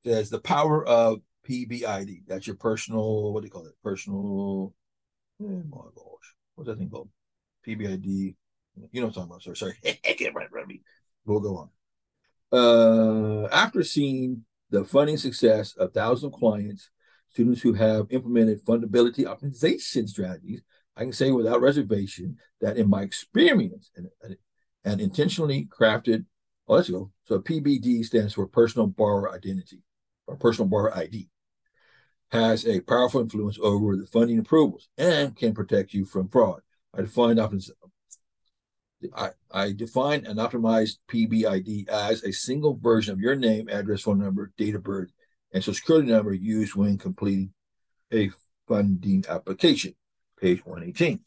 There's 0.04 0.30
the 0.30 0.40
power 0.40 0.86
of 0.86 1.22
PBID. 1.48 2.24
That's 2.28 2.48
your 2.48 2.56
personal, 2.56 3.34
what 3.34 3.42
do 3.42 3.48
you 3.48 3.52
call 3.52 3.66
it? 3.66 3.74
Personal, 3.84 4.74
oh 5.42 5.64
my 5.70 5.78
gosh, 5.96 6.36
what's 6.56 6.68
that 6.68 6.78
thing 6.78 6.90
called? 6.90 7.10
PBID. 7.68 8.06
You 8.06 9.02
know 9.02 9.08
what 9.08 9.10
I'm 9.10 9.14
talking 9.14 9.30
about. 9.30 9.44
Sorry, 9.44 9.56
sorry. 9.58 9.78
I 9.86 10.14
can't 10.14 10.34
remember 10.34 10.66
me. 10.66 10.82
We'll 11.26 11.40
go 11.40 11.58
on. 11.58 11.70
Uh, 12.52 13.48
after 13.52 13.84
seeing 13.84 14.44
the 14.70 14.84
funding 14.84 15.18
success 15.18 15.74
of 15.78 15.94
thousands 15.94 16.34
of 16.34 16.40
clients, 16.40 16.90
students 17.30 17.62
who 17.62 17.74
have 17.74 18.08
implemented 18.10 18.64
fundability 18.66 19.26
optimization 19.26 20.08
strategies, 20.08 20.62
I 20.98 21.04
can 21.04 21.14
say 21.14 21.32
without 21.32 21.62
reservation 21.62 22.38
that 22.60 22.78
in 22.78 22.90
my 22.90 23.04
experience 23.04 23.92
and, 23.96 24.08
and 24.84 25.00
intentionally 25.00 25.68
crafted, 25.68 26.26
oh, 26.68 26.76
let's 26.76 26.90
go. 26.90 27.12
So 27.24 27.40
PBD 27.40 28.04
stands 28.04 28.34
for 28.34 28.48
personal 28.48 28.88
borrower 28.88 29.34
identity 29.34 29.82
or 30.32 30.38
personal 30.38 30.70
borrower 30.70 30.98
ID, 30.98 31.30
has 32.32 32.66
a 32.66 32.80
powerful 32.80 33.22
influence 33.22 33.60
over 33.62 33.98
the 33.98 34.06
funding 34.06 34.40
approvals 34.40 34.88
and 34.98 35.36
can 35.36 35.54
protect 35.54 35.94
you 35.94 36.06
from 36.06 36.30
fraud. 36.30 36.62
I 36.94 37.02
define 37.02 37.40
I, 39.16 39.30
I 39.52 39.72
define 39.74 40.26
an 40.26 40.38
optimized 40.38 40.98
PBID 41.12 41.90
as 41.90 42.24
a 42.24 42.32
single 42.32 42.78
version 42.82 43.14
of 43.14 43.20
your 43.20 43.36
name, 43.36 43.68
address, 43.68 44.02
phone 44.02 44.20
number, 44.20 44.52
date 44.58 44.76
of 44.76 44.84
birth, 44.84 45.12
and 45.54 45.64
social 45.64 45.74
security 45.74 46.12
number 46.12 46.34
used 46.34 46.76
when 46.76 46.98
completing 46.98 47.52
a 48.14 48.30
funding 48.68 49.26
application. 49.28 49.96
Page 50.40 50.66
118. 50.66 51.20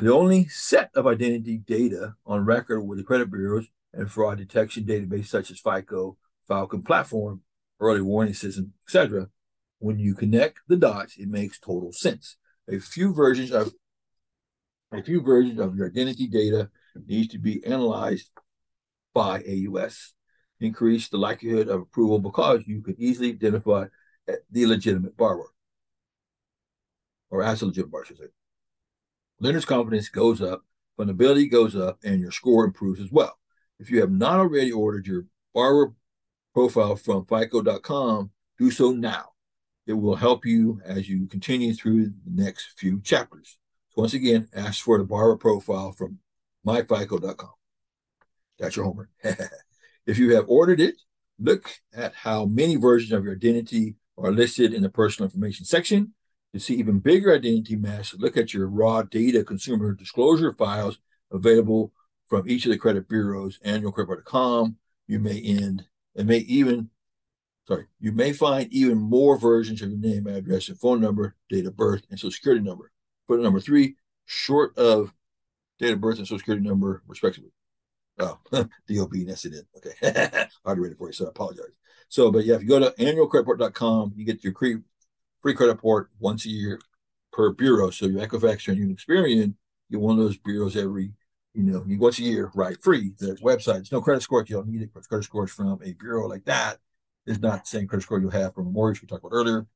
The 0.00 0.12
only 0.12 0.46
set 0.48 0.90
of 0.94 1.06
identity 1.06 1.58
data 1.58 2.14
on 2.26 2.44
record 2.44 2.82
with 2.82 2.98
the 2.98 3.04
credit 3.04 3.30
bureaus 3.30 3.66
and 3.92 4.10
fraud 4.10 4.38
detection 4.38 4.84
database 4.84 5.26
such 5.26 5.50
as 5.50 5.60
FICO, 5.60 6.16
Falcon 6.48 6.82
platform, 6.82 7.42
early 7.78 8.00
warning 8.00 8.34
system, 8.34 8.72
etc. 8.86 9.28
When 9.78 9.98
you 9.98 10.14
connect 10.14 10.58
the 10.66 10.76
dots, 10.76 11.16
it 11.18 11.28
makes 11.28 11.60
total 11.60 11.92
sense. 11.92 12.36
A 12.68 12.80
few 12.80 13.14
versions 13.14 13.52
of 13.52 13.72
a 14.90 15.02
few 15.02 15.20
versions 15.20 15.60
of 15.60 15.76
your 15.76 15.88
identity 15.88 16.26
data 16.26 16.70
needs 17.06 17.28
to 17.28 17.38
be 17.38 17.64
analyzed 17.64 18.30
by 19.14 19.42
AUS. 19.42 20.14
Increase 20.60 21.08
the 21.08 21.18
likelihood 21.18 21.68
of 21.68 21.82
approval 21.82 22.18
because 22.18 22.62
you 22.66 22.80
can 22.82 22.96
easily 22.98 23.30
identify 23.30 23.86
the 24.50 24.66
legitimate 24.66 25.16
borrower, 25.16 25.52
or 27.30 27.42
as 27.42 27.62
a 27.62 27.66
legitimate 27.66 27.92
borrower, 27.92 28.04
should. 28.06 28.30
Lender's 29.40 29.64
confidence 29.64 30.08
goes 30.08 30.42
up, 30.42 30.62
fundability 30.98 31.50
goes 31.50 31.76
up, 31.76 31.98
and 32.02 32.20
your 32.20 32.32
score 32.32 32.64
improves 32.64 33.00
as 33.00 33.12
well. 33.12 33.38
If 33.78 33.90
you 33.90 34.00
have 34.00 34.10
not 34.10 34.40
already 34.40 34.72
ordered 34.72 35.06
your 35.06 35.26
borrower 35.54 35.94
profile 36.58 36.96
from 36.96 37.24
FICO.com, 37.24 38.32
do 38.58 38.70
so 38.72 38.90
now. 38.90 39.26
It 39.86 39.92
will 39.92 40.16
help 40.16 40.44
you 40.44 40.80
as 40.84 41.08
you 41.08 41.28
continue 41.28 41.72
through 41.72 42.06
the 42.06 42.12
next 42.34 42.76
few 42.76 43.00
chapters. 43.00 43.58
Once 43.96 44.12
again, 44.12 44.48
ask 44.52 44.82
for 44.82 44.98
the 44.98 45.04
borrower 45.04 45.36
profile 45.36 45.92
from 45.92 46.18
myfico.com. 46.66 47.52
That's 48.58 48.74
your 48.74 48.86
homework. 48.86 49.08
if 50.06 50.18
you 50.18 50.34
have 50.34 50.46
ordered 50.48 50.80
it, 50.80 50.96
look 51.38 51.70
at 51.94 52.12
how 52.12 52.44
many 52.44 52.74
versions 52.74 53.12
of 53.12 53.22
your 53.22 53.34
identity 53.34 53.94
are 54.16 54.32
listed 54.32 54.74
in 54.74 54.82
the 54.82 54.90
personal 54.90 55.28
information 55.28 55.64
section. 55.64 56.12
To 56.54 56.58
see 56.58 56.74
even 56.74 56.98
bigger 56.98 57.32
identity 57.32 57.76
masks, 57.76 58.16
look 58.18 58.36
at 58.36 58.52
your 58.52 58.66
raw 58.66 59.02
data 59.02 59.44
consumer 59.44 59.94
disclosure 59.94 60.54
files 60.54 60.98
available 61.30 61.92
from 62.26 62.48
each 62.48 62.66
of 62.66 62.72
the 62.72 62.78
credit 62.78 63.08
bureaus, 63.08 63.60
annualcredit.com. 63.64 64.76
You 65.06 65.20
may 65.20 65.40
end, 65.40 65.86
and 66.18 66.26
may 66.26 66.38
even, 66.38 66.90
sorry, 67.66 67.86
you 68.00 68.12
may 68.12 68.32
find 68.32 68.70
even 68.72 68.98
more 68.98 69.38
versions 69.38 69.80
of 69.80 69.90
your 69.90 69.98
name, 69.98 70.26
address, 70.26 70.68
and 70.68 70.78
phone 70.78 71.00
number, 71.00 71.36
date 71.48 71.64
of 71.64 71.76
birth, 71.76 72.02
and 72.10 72.18
social 72.18 72.32
security 72.32 72.62
number. 72.62 72.90
Footnote 73.26 73.44
number 73.44 73.60
three, 73.60 73.94
short 74.26 74.76
of 74.76 75.14
date 75.78 75.92
of 75.92 76.00
birth 76.00 76.18
and 76.18 76.26
social 76.26 76.38
security 76.38 76.66
number, 76.66 77.02
respectively. 77.06 77.52
Oh, 78.18 78.38
DOB, 78.52 79.14
that's 79.26 79.44
it. 79.44 79.64
Okay. 79.76 79.92
I 80.02 80.48
already 80.66 80.80
read 80.80 80.92
it 80.92 80.98
for 80.98 81.08
you, 81.08 81.12
so 81.12 81.26
I 81.26 81.28
apologize. 81.28 81.66
So, 82.08 82.32
but 82.32 82.44
yeah, 82.44 82.56
if 82.56 82.62
you 82.62 82.68
go 82.68 82.80
to 82.80 82.90
annualcreditreport.com, 82.98 84.14
you 84.16 84.24
get 84.24 84.42
your 84.42 84.54
free, 84.54 84.78
free 85.40 85.54
credit 85.54 85.72
report 85.72 86.10
once 86.18 86.44
a 86.46 86.50
year 86.50 86.80
per 87.32 87.52
bureau. 87.52 87.90
So 87.90 88.06
your 88.06 88.26
Equifax 88.26 88.66
or 88.68 88.72
your 88.72 88.88
Experian, 88.88 89.54
you 89.88 90.00
one 90.00 90.18
of 90.18 90.24
those 90.24 90.36
bureaus 90.36 90.76
every, 90.76 91.12
you 91.58 91.64
know, 91.64 91.84
once 91.98 92.20
a 92.20 92.22
year, 92.22 92.52
right? 92.54 92.80
Free. 92.80 93.12
There's 93.18 93.42
no 93.42 94.00
credit 94.00 94.22
score. 94.22 94.44
You 94.46 94.56
don't 94.56 94.68
need 94.68 94.82
it. 94.82 94.92
Credit 94.92 95.24
scores 95.24 95.50
from 95.50 95.80
a 95.84 95.92
bureau 95.92 96.28
like 96.28 96.44
that 96.44 96.78
is 97.26 97.40
not 97.40 97.64
the 97.64 97.68
same 97.68 97.88
credit 97.88 98.04
score 98.04 98.20
you'll 98.20 98.30
have 98.30 98.54
from 98.54 98.68
a 98.68 98.70
mortgage 98.70 99.02
we 99.02 99.08
talked 99.08 99.24
about 99.24 99.34
earlier. 99.34 99.66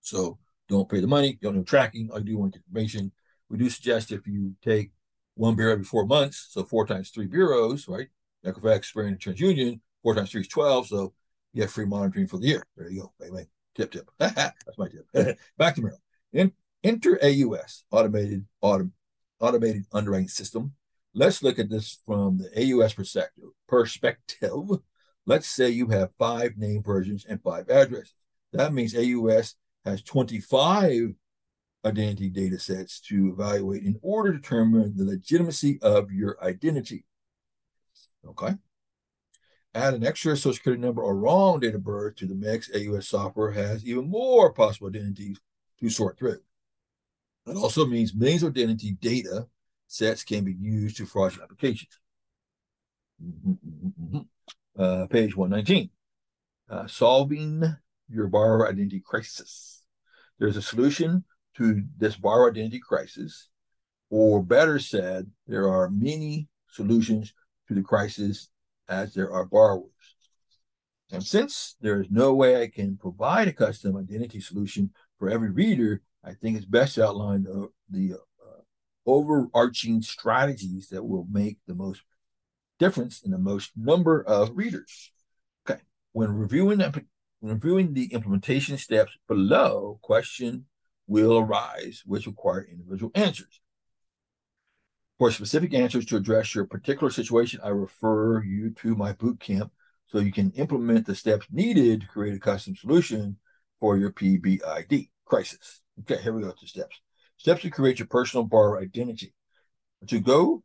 So 0.00 0.38
don't 0.68 0.88
pay 0.88 0.98
the 0.98 1.06
money. 1.06 1.28
You 1.28 1.38
don't 1.42 1.54
know 1.54 1.62
tracking. 1.62 2.10
I 2.12 2.18
do 2.18 2.36
want 2.36 2.56
information. 2.56 3.12
We 3.48 3.56
do 3.56 3.70
suggest 3.70 4.10
if 4.10 4.26
you 4.26 4.56
take 4.64 4.90
one 5.34 5.54
bureau 5.54 5.74
every 5.74 5.84
four 5.84 6.06
months, 6.06 6.48
so 6.50 6.64
four 6.64 6.88
times 6.88 7.10
three 7.10 7.26
bureaus, 7.26 7.86
right? 7.86 8.08
Equifax, 8.44 8.92
Experian, 8.92 9.16
TransUnion, 9.16 9.78
four 10.02 10.16
times 10.16 10.32
three 10.32 10.40
is 10.40 10.48
12. 10.48 10.88
So 10.88 11.12
you 11.52 11.62
have 11.62 11.70
free 11.70 11.86
monitoring 11.86 12.26
for 12.26 12.38
the 12.38 12.48
year. 12.48 12.66
There 12.76 12.90
you 12.90 13.02
go. 13.02 13.12
Bang. 13.20 13.46
Tip, 13.76 13.92
tip. 13.92 14.10
That's 14.18 14.76
my 14.76 14.88
tip. 14.88 15.38
Back 15.56 15.76
to 15.76 15.82
Merrill. 15.82 16.02
In, 16.32 16.50
enter 16.82 17.16
AUS, 17.22 17.84
automated 17.92 18.44
autom, 18.60 18.90
automated 19.38 19.84
underwriting 19.92 20.26
system. 20.26 20.74
Let's 21.14 21.42
look 21.42 21.58
at 21.58 21.68
this 21.68 21.98
from 22.06 22.38
the 22.38 22.50
AUS 22.56 22.94
perspective. 22.94 23.50
Perspective. 23.68 24.50
Let's 25.26 25.48
say 25.48 25.70
you 25.70 25.88
have 25.88 26.10
five 26.18 26.56
name 26.56 26.82
versions 26.82 27.24
and 27.28 27.42
five 27.42 27.68
addresses. 27.68 28.14
That 28.52 28.72
means 28.72 28.96
AUS 28.96 29.54
has 29.84 30.02
25 30.02 31.14
identity 31.84 32.28
data 32.28 32.58
sets 32.58 33.00
to 33.00 33.30
evaluate 33.30 33.82
in 33.82 33.98
order 34.02 34.32
to 34.32 34.38
determine 34.38 34.96
the 34.96 35.04
legitimacy 35.04 35.78
of 35.82 36.12
your 36.12 36.42
identity. 36.44 37.04
Okay. 38.26 38.54
Add 39.74 39.94
an 39.94 40.04
extra 40.04 40.36
social 40.36 40.54
security 40.54 40.82
number 40.82 41.02
or 41.02 41.16
wrong 41.16 41.60
date 41.60 41.74
of 41.74 41.84
birth 41.84 42.16
to 42.16 42.26
the 42.26 42.34
mix, 42.34 42.70
AUS 42.74 43.08
software 43.08 43.52
has 43.52 43.84
even 43.84 44.10
more 44.10 44.52
possible 44.52 44.88
identities 44.88 45.38
to 45.80 45.88
sort 45.88 46.18
through. 46.18 46.40
It 47.46 47.56
also 47.56 47.86
means 47.86 48.14
millions 48.14 48.42
of 48.42 48.50
identity 48.50 48.92
data 49.00 49.46
sets 49.90 50.22
can 50.22 50.44
be 50.44 50.52
used 50.52 50.96
to 50.96 51.04
fraudulent 51.04 51.50
applications. 51.50 51.98
Mm-hmm, 53.22 53.50
mm-hmm, 53.50 54.16
mm-hmm. 54.16 54.80
Uh, 54.80 55.06
page 55.08 55.36
119. 55.36 55.90
Uh, 56.70 56.86
solving 56.86 57.62
your 58.08 58.28
borrower 58.28 58.68
identity 58.68 59.02
crisis. 59.04 59.82
There's 60.38 60.56
a 60.56 60.62
solution 60.62 61.24
to 61.56 61.82
this 61.98 62.16
borrower 62.16 62.50
identity 62.50 62.78
crisis, 62.78 63.48
or 64.10 64.42
better 64.44 64.78
said, 64.78 65.28
there 65.48 65.68
are 65.68 65.90
many 65.90 66.48
solutions 66.70 67.34
to 67.66 67.74
the 67.74 67.82
crisis 67.82 68.48
as 68.88 69.12
there 69.12 69.32
are 69.32 69.44
borrowers. 69.44 69.90
And 71.10 71.24
since 71.24 71.74
there 71.80 72.00
is 72.00 72.06
no 72.10 72.32
way 72.32 72.62
I 72.62 72.68
can 72.68 72.96
provide 72.96 73.48
a 73.48 73.52
custom 73.52 73.96
identity 73.96 74.40
solution 74.40 74.92
for 75.18 75.28
every 75.28 75.50
reader, 75.50 76.02
I 76.24 76.34
think 76.34 76.56
it's 76.56 76.64
best 76.66 76.94
to 76.94 77.06
outline 77.06 77.42
the, 77.42 77.68
the 77.90 78.14
overarching 79.10 80.02
strategies 80.02 80.88
that 80.88 81.04
will 81.04 81.26
make 81.30 81.58
the 81.66 81.74
most 81.74 82.02
difference 82.78 83.22
in 83.22 83.30
the 83.30 83.38
most 83.38 83.72
number 83.76 84.22
of 84.22 84.50
readers. 84.54 85.12
Okay, 85.68 85.80
when 86.12 86.32
reviewing 86.32 86.82
reviewing 87.42 87.94
the 87.94 88.12
implementation 88.12 88.76
steps 88.78 89.16
below, 89.28 89.98
question 90.02 90.66
will 91.06 91.38
arise 91.38 92.02
which 92.06 92.26
require 92.26 92.66
individual 92.70 93.10
answers. 93.14 93.60
For 95.18 95.30
specific 95.30 95.74
answers 95.74 96.06
to 96.06 96.16
address 96.16 96.54
your 96.54 96.64
particular 96.64 97.10
situation, 97.10 97.60
I 97.62 97.68
refer 97.68 98.42
you 98.42 98.70
to 98.82 98.94
my 98.94 99.12
boot 99.12 99.40
camp 99.40 99.72
so 100.06 100.18
you 100.18 100.32
can 100.32 100.50
implement 100.52 101.06
the 101.06 101.14
steps 101.14 101.46
needed 101.50 102.00
to 102.00 102.06
create 102.06 102.34
a 102.34 102.40
custom 102.40 102.74
solution 102.74 103.36
for 103.80 103.96
your 103.96 104.12
PBID 104.12 105.10
crisis. 105.24 105.82
Okay, 106.00 106.22
here 106.22 106.32
we 106.32 106.42
go 106.42 106.52
to 106.52 106.66
steps. 106.66 107.00
Steps 107.40 107.62
to 107.62 107.70
create 107.70 107.98
your 107.98 108.06
personal 108.06 108.44
borrower 108.44 108.82
identity. 108.82 109.32
To 110.08 110.20
go 110.20 110.62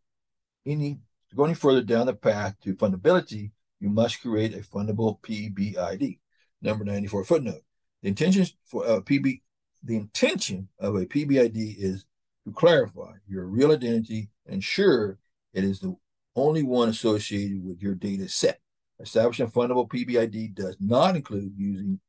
any 0.65 0.99
to 1.29 1.35
go 1.38 1.45
any 1.45 1.53
further 1.53 1.81
down 1.81 2.05
the 2.05 2.13
path 2.13 2.57
to 2.63 2.75
fundability, 2.75 3.51
you 3.79 3.88
must 3.88 4.21
create 4.21 4.53
a 4.53 4.57
fundable 4.57 5.17
PBID. 5.21 6.19
Number 6.61 6.83
94 6.83 7.23
footnote. 7.23 7.61
The 8.01 8.09
intention 8.09 8.45
for 8.65 8.85
uh, 8.85 8.97
a 8.97 9.01
PB 9.01 9.39
the 9.83 9.95
intention 9.95 10.67
of 10.77 10.97
a 10.97 11.05
PBID 11.05 11.77
is 11.77 12.03
to 12.45 12.51
clarify 12.51 13.13
your 13.25 13.45
real 13.45 13.71
identity, 13.71 14.27
and 14.45 14.55
ensure 14.55 15.17
it 15.53 15.63
is 15.63 15.79
the 15.79 15.95
only 16.35 16.63
one 16.63 16.89
associated 16.89 17.63
with 17.63 17.81
your 17.81 17.95
data 17.95 18.27
set. 18.27 18.59
Establishing 18.99 19.45
a 19.45 19.49
fundable 19.49 19.88
PBID 19.88 20.53
does 20.53 20.75
not 20.81 21.15
include 21.15 21.53
using 21.55 22.01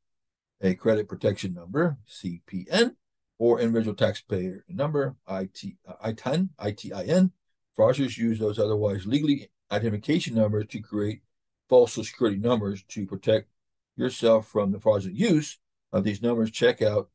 a 0.59 0.75
credit 0.75 1.07
protection 1.07 1.53
number, 1.53 1.97
CPN, 2.09 2.95
or 3.39 3.59
individual 3.59 3.95
taxpayer 3.95 4.63
number, 4.67 5.15
IT, 5.29 5.75
ITIN, 6.03 6.49
ITIN. 6.59 7.31
Fraudsters 7.77 8.17
use 8.17 8.39
those 8.39 8.57
otherwise 8.57 9.05
legally 9.05 9.49
identification 9.71 10.35
numbers 10.35 10.65
to 10.69 10.79
create 10.79 11.21
false 11.69 11.93
security 11.93 12.37
numbers 12.37 12.83
to 12.83 13.05
protect 13.05 13.49
yourself 13.95 14.47
from 14.47 14.71
the 14.71 14.79
fraudulent 14.79 15.17
use 15.17 15.59
of 15.91 16.03
these 16.03 16.21
numbers. 16.21 16.51
Check 16.51 16.81
out 16.81 17.09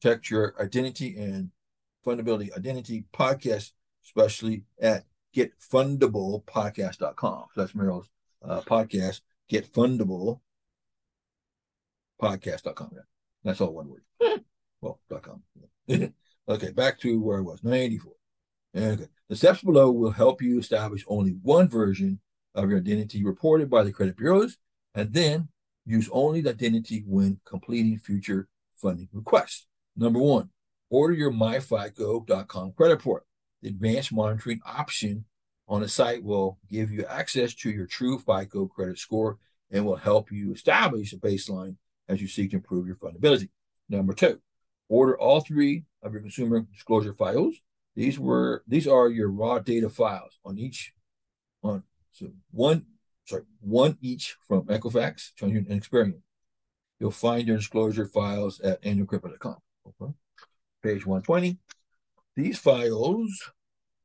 protect 0.00 0.30
your 0.30 0.54
identity 0.60 1.16
and 1.16 1.50
fundability 2.04 2.54
identity 2.56 3.04
podcast, 3.12 3.72
especially 4.04 4.64
at 4.80 5.04
getfundablepodcast.com. 5.34 7.44
So 7.54 7.60
that's 7.60 7.74
Merrill's 7.74 8.08
uh, 8.42 8.60
podcast, 8.62 9.20
getfundable 9.50 10.40
podcast.com. 12.20 12.90
Yeah. 12.92 13.02
That's 13.44 13.60
all 13.60 13.74
one 13.74 13.88
word. 13.88 14.02
well, 14.80 14.98
dot 15.08 15.22
.com. 15.22 15.44
okay, 16.48 16.70
back 16.72 16.98
to 17.00 17.20
where 17.20 17.38
I 17.38 17.42
was, 17.42 17.62
94. 17.62 18.12
Okay. 18.76 19.06
The 19.28 19.36
steps 19.36 19.62
below 19.62 19.90
will 19.90 20.10
help 20.10 20.40
you 20.42 20.58
establish 20.58 21.04
only 21.06 21.32
one 21.42 21.68
version 21.68 22.20
of 22.54 22.70
your 22.70 22.78
identity 22.78 23.24
reported 23.24 23.70
by 23.70 23.82
the 23.82 23.92
credit 23.92 24.16
bureaus, 24.16 24.56
and 24.94 25.12
then 25.12 25.48
use 25.84 26.08
only 26.12 26.40
the 26.40 26.50
identity 26.50 27.04
when 27.06 27.40
completing 27.44 27.98
future 27.98 28.48
funding 28.76 29.08
requests. 29.12 29.66
Number 29.96 30.18
one, 30.18 30.50
order 30.90 31.14
your 31.14 31.32
myfico.com 31.32 32.72
credit 32.72 32.94
report. 32.94 33.24
The 33.62 33.68
advanced 33.68 34.12
monitoring 34.12 34.60
option 34.64 35.24
on 35.66 35.80
the 35.82 35.88
site 35.88 36.22
will 36.22 36.58
give 36.70 36.90
you 36.90 37.04
access 37.04 37.54
to 37.54 37.70
your 37.70 37.86
true 37.86 38.18
FICO 38.18 38.66
credit 38.66 38.98
score 38.98 39.38
and 39.70 39.84
will 39.84 39.96
help 39.96 40.30
you 40.32 40.52
establish 40.52 41.12
a 41.12 41.16
baseline 41.16 41.76
as 42.08 42.22
you 42.22 42.28
seek 42.28 42.50
to 42.50 42.56
improve 42.56 42.86
your 42.86 42.96
fundability. 42.96 43.48
Number 43.88 44.14
two, 44.14 44.40
order 44.88 45.18
all 45.18 45.40
three 45.40 45.84
of 46.02 46.12
your 46.12 46.22
consumer 46.22 46.60
disclosure 46.72 47.14
files. 47.14 47.54
These 47.96 48.18
were 48.18 48.62
these 48.66 48.86
are 48.86 49.08
your 49.08 49.28
raw 49.30 49.58
data 49.58 49.90
files 49.90 50.38
on 50.44 50.58
each 50.58 50.92
on 51.62 51.82
so 52.12 52.28
one 52.50 52.86
sorry 53.24 53.42
one 53.60 53.98
each 54.00 54.36
from 54.46 54.64
Equifax, 54.64 55.32
and 55.40 55.66
Experian. 55.68 56.20
You'll 57.00 57.10
find 57.10 57.46
your 57.46 57.56
disclosure 57.56 58.06
files 58.06 58.60
at 58.60 58.82
annualcredit.com. 58.82 59.56
Okay. 59.86 60.12
Page 60.82 61.06
120. 61.06 61.58
These 62.34 62.58
files 62.58 63.52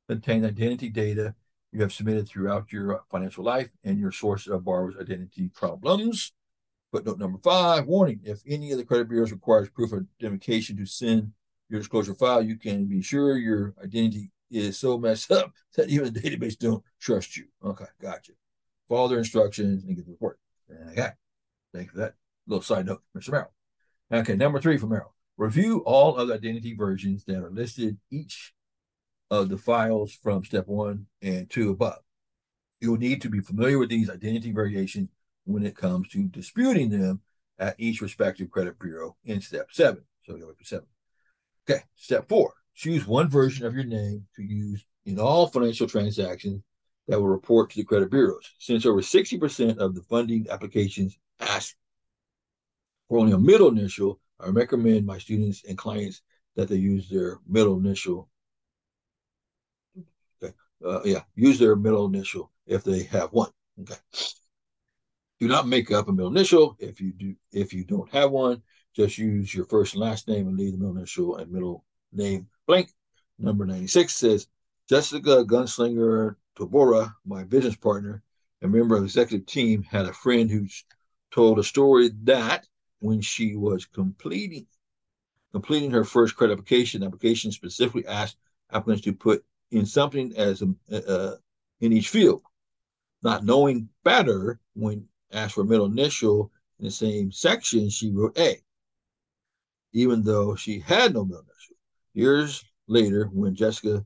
contain 0.07 0.45
identity 0.45 0.89
data 0.89 1.35
you 1.73 1.81
have 1.81 1.91
submitted 1.91 2.27
throughout 2.27 2.71
your 2.71 3.03
financial 3.09 3.43
life 3.43 3.71
and 3.83 3.97
your 3.97 4.11
source 4.11 4.47
of 4.47 4.63
borrower's 4.63 4.95
identity 4.99 5.49
problems. 5.53 6.33
Footnote 6.93 7.17
number 7.17 7.39
five, 7.39 7.87
warning, 7.87 8.19
if 8.23 8.43
any 8.47 8.71
of 8.71 8.77
the 8.77 8.85
credit 8.85 9.09
bureaus 9.09 9.31
requires 9.31 9.67
proof 9.67 9.91
of 9.93 10.05
identification 10.21 10.77
to 10.77 10.85
send 10.85 11.31
your 11.67 11.79
disclosure 11.79 12.13
file, 12.13 12.43
you 12.43 12.55
can 12.55 12.85
be 12.85 13.01
sure 13.01 13.35
your 13.35 13.73
identity 13.83 14.29
is 14.51 14.77
so 14.77 14.99
messed 14.99 15.31
up 15.31 15.51
that 15.75 15.89
even 15.89 16.13
the 16.13 16.19
database 16.19 16.55
don't 16.55 16.83
trust 17.01 17.35
you. 17.35 17.45
Okay, 17.65 17.87
gotcha. 17.99 18.33
Follow 18.87 19.07
their 19.07 19.17
instructions 19.17 19.83
and 19.83 19.95
get 19.95 20.05
the 20.05 20.11
report. 20.11 20.37
Okay, 20.91 21.09
thank 21.73 21.87
you 21.87 21.93
for 21.93 21.97
that 21.97 22.13
little 22.45 22.61
side 22.61 22.85
note, 22.85 23.01
Mr. 23.17 23.31
Merrill. 23.31 23.53
Okay, 24.11 24.35
number 24.35 24.61
three 24.61 24.77
from 24.77 24.89
Merrill. 24.89 25.15
Review 25.35 25.79
all 25.87 26.15
of 26.17 26.27
the 26.27 26.35
identity 26.35 26.75
versions 26.75 27.25
that 27.25 27.43
are 27.43 27.49
listed 27.49 27.97
each 28.11 28.53
of 29.31 29.49
the 29.49 29.57
files 29.57 30.13
from 30.13 30.43
step 30.43 30.67
one 30.67 31.07
and 31.23 31.49
two 31.49 31.71
above. 31.71 32.03
You'll 32.79 32.97
need 32.97 33.19
to 33.23 33.29
be 33.29 33.39
familiar 33.39 33.79
with 33.79 33.89
these 33.89 34.11
identity 34.11 34.51
variations 34.51 35.09
when 35.45 35.65
it 35.65 35.75
comes 35.75 36.09
to 36.09 36.23
disputing 36.23 36.89
them 36.89 37.21
at 37.59 37.75
each 37.77 38.01
respective 38.01 38.49
credit 38.49 38.79
bureau 38.79 39.15
in 39.25 39.41
step 39.41 39.67
seven. 39.71 40.03
So 40.25 40.35
go 40.37 40.53
for 40.57 40.63
seven. 40.63 40.87
Okay, 41.69 41.81
step 41.95 42.27
four, 42.27 42.53
choose 42.75 43.07
one 43.07 43.29
version 43.29 43.65
of 43.65 43.75
your 43.75 43.85
name 43.85 44.25
to 44.35 44.43
use 44.43 44.85
in 45.05 45.19
all 45.19 45.47
financial 45.47 45.87
transactions 45.87 46.61
that 47.07 47.19
will 47.19 47.27
report 47.27 47.69
to 47.69 47.77
the 47.77 47.83
credit 47.83 48.09
bureaus. 48.09 48.49
Since 48.57 48.85
over 48.85 49.01
60% 49.01 49.77
of 49.77 49.95
the 49.95 50.01
funding 50.03 50.47
applications 50.49 51.17
ask 51.39 51.75
for 53.09 53.17
only 53.19 53.33
a 53.33 53.37
middle 53.37 53.69
initial, 53.69 54.19
I 54.39 54.49
recommend 54.49 55.05
my 55.05 55.17
students 55.17 55.63
and 55.67 55.77
clients 55.77 56.21
that 56.55 56.69
they 56.69 56.75
use 56.75 57.09
their 57.09 57.39
middle 57.47 57.77
initial. 57.77 58.29
Okay, 60.41 60.53
uh, 60.85 61.01
yeah, 61.03 61.21
use 61.35 61.59
their 61.59 61.75
middle 61.75 62.05
initial 62.05 62.51
if 62.65 62.83
they 62.83 63.03
have 63.03 63.31
one. 63.31 63.51
Okay. 63.81 63.95
Do 65.43 65.49
not 65.49 65.67
make 65.67 65.91
up 65.91 66.07
a 66.07 66.13
middle 66.13 66.31
initial 66.31 66.77
if 66.79 67.01
you 67.01 67.11
do 67.11 67.35
if 67.51 67.73
you 67.73 67.83
don't 67.83 68.09
have 68.13 68.31
one. 68.31 68.61
Just 68.95 69.17
use 69.17 69.53
your 69.53 69.65
first 69.65 69.93
and 69.93 70.01
last 70.01 70.29
name 70.29 70.47
and 70.47 70.57
leave 70.57 70.71
the 70.71 70.77
middle 70.77 70.95
initial 70.95 71.35
and 71.35 71.51
middle 71.51 71.83
name 72.13 72.47
blank. 72.65 72.93
Number 73.37 73.65
96 73.65 74.15
says 74.15 74.47
Jessica 74.87 75.43
Gunslinger 75.43 76.37
Tobora, 76.57 77.13
my 77.25 77.43
business 77.43 77.75
partner 77.75 78.23
and 78.61 78.71
member 78.71 78.95
of 78.95 79.01
the 79.01 79.07
executive 79.07 79.45
team, 79.45 79.83
had 79.83 80.05
a 80.05 80.13
friend 80.13 80.49
who 80.49 80.65
told 81.29 81.59
a 81.59 81.63
story 81.63 82.11
that 82.23 82.65
when 82.99 83.19
she 83.19 83.57
was 83.57 83.85
completing 83.85 84.65
completing 85.51 85.91
her 85.91 86.05
first 86.05 86.37
credit 86.37 86.53
application, 86.53 87.03
application 87.03 87.51
specifically 87.51 88.07
asked 88.07 88.37
applicants 88.71 89.03
to 89.03 89.11
put 89.11 89.43
in 89.71 89.85
something 89.85 90.31
as 90.37 90.63
a, 90.89 91.05
uh, 91.05 91.35
in 91.81 91.91
each 91.91 92.07
field. 92.07 92.43
Not 93.23 93.43
knowing 93.43 93.89
better, 94.05 94.61
when 94.73 95.09
asked 95.33 95.55
for 95.55 95.63
middle 95.63 95.85
initial 95.85 96.51
in 96.79 96.85
the 96.85 96.91
same 96.91 97.31
section, 97.31 97.89
she 97.89 98.11
wrote 98.11 98.37
A, 98.37 98.57
even 99.93 100.23
though 100.23 100.55
she 100.55 100.79
had 100.79 101.13
no 101.13 101.25
middle 101.25 101.41
initial. 101.41 101.75
Years 102.13 102.63
later, 102.87 103.29
when 103.33 103.55
Jessica 103.55 104.05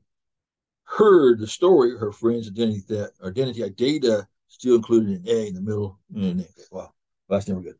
heard 0.84 1.38
the 1.38 1.46
story, 1.46 1.96
her 1.96 2.12
friend's 2.12 2.48
identity 2.48 2.82
that 2.88 3.12
identity 3.22 3.68
data 3.70 4.26
still 4.48 4.76
included 4.76 5.10
an 5.10 5.24
A 5.28 5.48
in 5.48 5.54
the 5.54 5.60
middle. 5.60 5.98
Mm, 6.14 6.44
wow, 6.70 6.92
that's 7.28 7.48
never 7.48 7.60
good. 7.60 7.76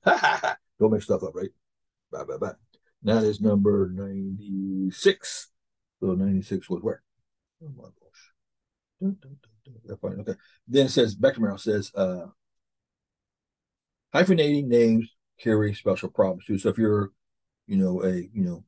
Don't 0.79 0.93
make 0.93 1.03
stuff 1.03 1.23
up, 1.23 1.35
right? 1.35 1.51
Bye, 2.13 2.25
bye, 2.25 2.37
bye. 2.37 2.55
That 3.03 3.25
is 3.25 3.41
number 3.41 3.91
96. 3.93 5.49
So 6.01 6.07
96 6.15 6.71
was 6.71 6.83
where? 6.83 7.03
Oh 7.63 7.73
my 7.77 7.85
gosh. 7.85 8.33
Dun, 9.01 9.17
dun, 9.21 9.37
dun. 9.41 10.21
Okay. 10.21 10.35
Then 10.67 10.87
it 10.87 10.91
says, 10.91 11.15
Becker 11.15 11.57
says, 11.59 11.93
uh, 11.95 12.27
hyphenating 14.14 14.68
names 14.68 15.09
carry 15.40 15.75
special 15.75 16.09
problems 16.09 16.44
too. 16.47 16.59
So 16.59 16.68
if 16.68 16.79
you're, 16.79 17.11
you 17.66 17.77
know, 17.77 18.03
a, 18.03 18.14
you 18.33 18.44
know, 18.44 18.64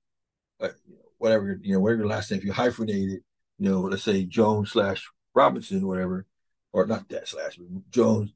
a, 0.61 0.71
whatever, 1.19 1.59
you 1.63 1.75
know, 1.75 1.81
whatever 1.81 2.03
your 2.03 2.09
last 2.09 2.31
name, 2.31 2.39
if 2.39 2.45
you 2.45 2.53
hyphenate 2.53 3.15
it, 3.15 3.23
you 3.59 3.71
know, 3.71 3.81
let's 3.81 4.03
say 4.03 4.25
Jones 4.25 4.73
slash 4.73 5.07
Robinson, 5.35 5.87
whatever, 5.87 6.27
or 6.73 6.87
not 6.87 7.09
that 7.09 7.29
slash, 7.29 7.59
Jones 7.91 8.33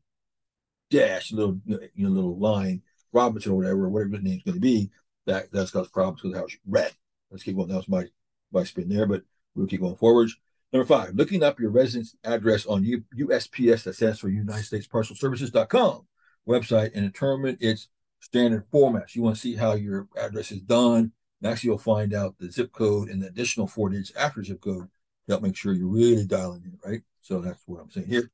dash, 0.90 1.33
little, 1.33 1.61
you 1.67 1.79
know, 1.97 2.11
little 2.11 2.38
line, 2.38 2.83
Robinson 3.12 3.53
or 3.53 3.57
whatever, 3.57 3.88
whatever 3.88 4.17
his 4.17 4.23
name's 4.25 4.43
going 4.43 4.57
to 4.57 4.61
be, 4.61 4.90
that 5.27 5.51
that's 5.53 5.71
caused 5.71 5.93
problems 5.93 6.23
with 6.23 6.35
how 6.35 6.45
it's 6.45 6.57
read. 6.67 6.93
Let's 7.31 7.43
keep 7.43 7.57
going. 7.57 7.69
That 7.69 7.77
was 7.77 7.88
my 7.88 8.07
my 8.53 8.64
spin 8.64 8.88
there, 8.88 9.07
but 9.07 9.23
we'll 9.55 9.67
keep 9.67 9.81
going 9.81 9.97
forwards. 9.97 10.37
Number 10.73 10.87
five, 10.87 11.14
looking 11.14 11.43
up 11.43 11.61
your 11.61 11.71
residence 11.71 12.17
address 12.25 12.67
on 12.67 12.85
U- 12.85 13.05
USPS, 13.17 13.85
that 13.85 13.95
stands 13.95 14.19
for 14.19 14.29
United 14.29 14.64
States 14.64 14.87
Parcel 14.87 15.17
Services.com 15.17 16.07
website, 16.49 16.91
and 16.95 17.05
determine 17.05 17.57
its 17.61 17.89
standard 18.21 18.65
formats. 18.71 19.15
You 19.15 19.23
want 19.23 19.37
to 19.37 19.41
see 19.41 19.55
how 19.55 19.75
your 19.75 20.09
address 20.17 20.51
is 20.51 20.61
done. 20.61 21.13
Next, 21.41 21.65
you'll 21.65 21.79
find 21.79 22.15
out 22.15 22.37
the 22.39 22.51
zip 22.51 22.73
code 22.73 23.09
and 23.09 23.23
the 23.23 23.27
additional 23.27 23.67
four 23.67 23.91
digits 23.91 24.13
after 24.17 24.43
zip 24.43 24.61
code 24.61 24.89
help 25.29 25.43
make 25.43 25.57
sure 25.57 25.73
you're 25.73 25.89
really 25.89 26.27
dialing 26.27 26.63
in, 26.65 26.79
right? 26.85 27.03
So 27.21 27.41
that's 27.41 27.63
what 27.67 27.81
I'm 27.81 27.91
saying 27.91 28.07
here. 28.07 28.31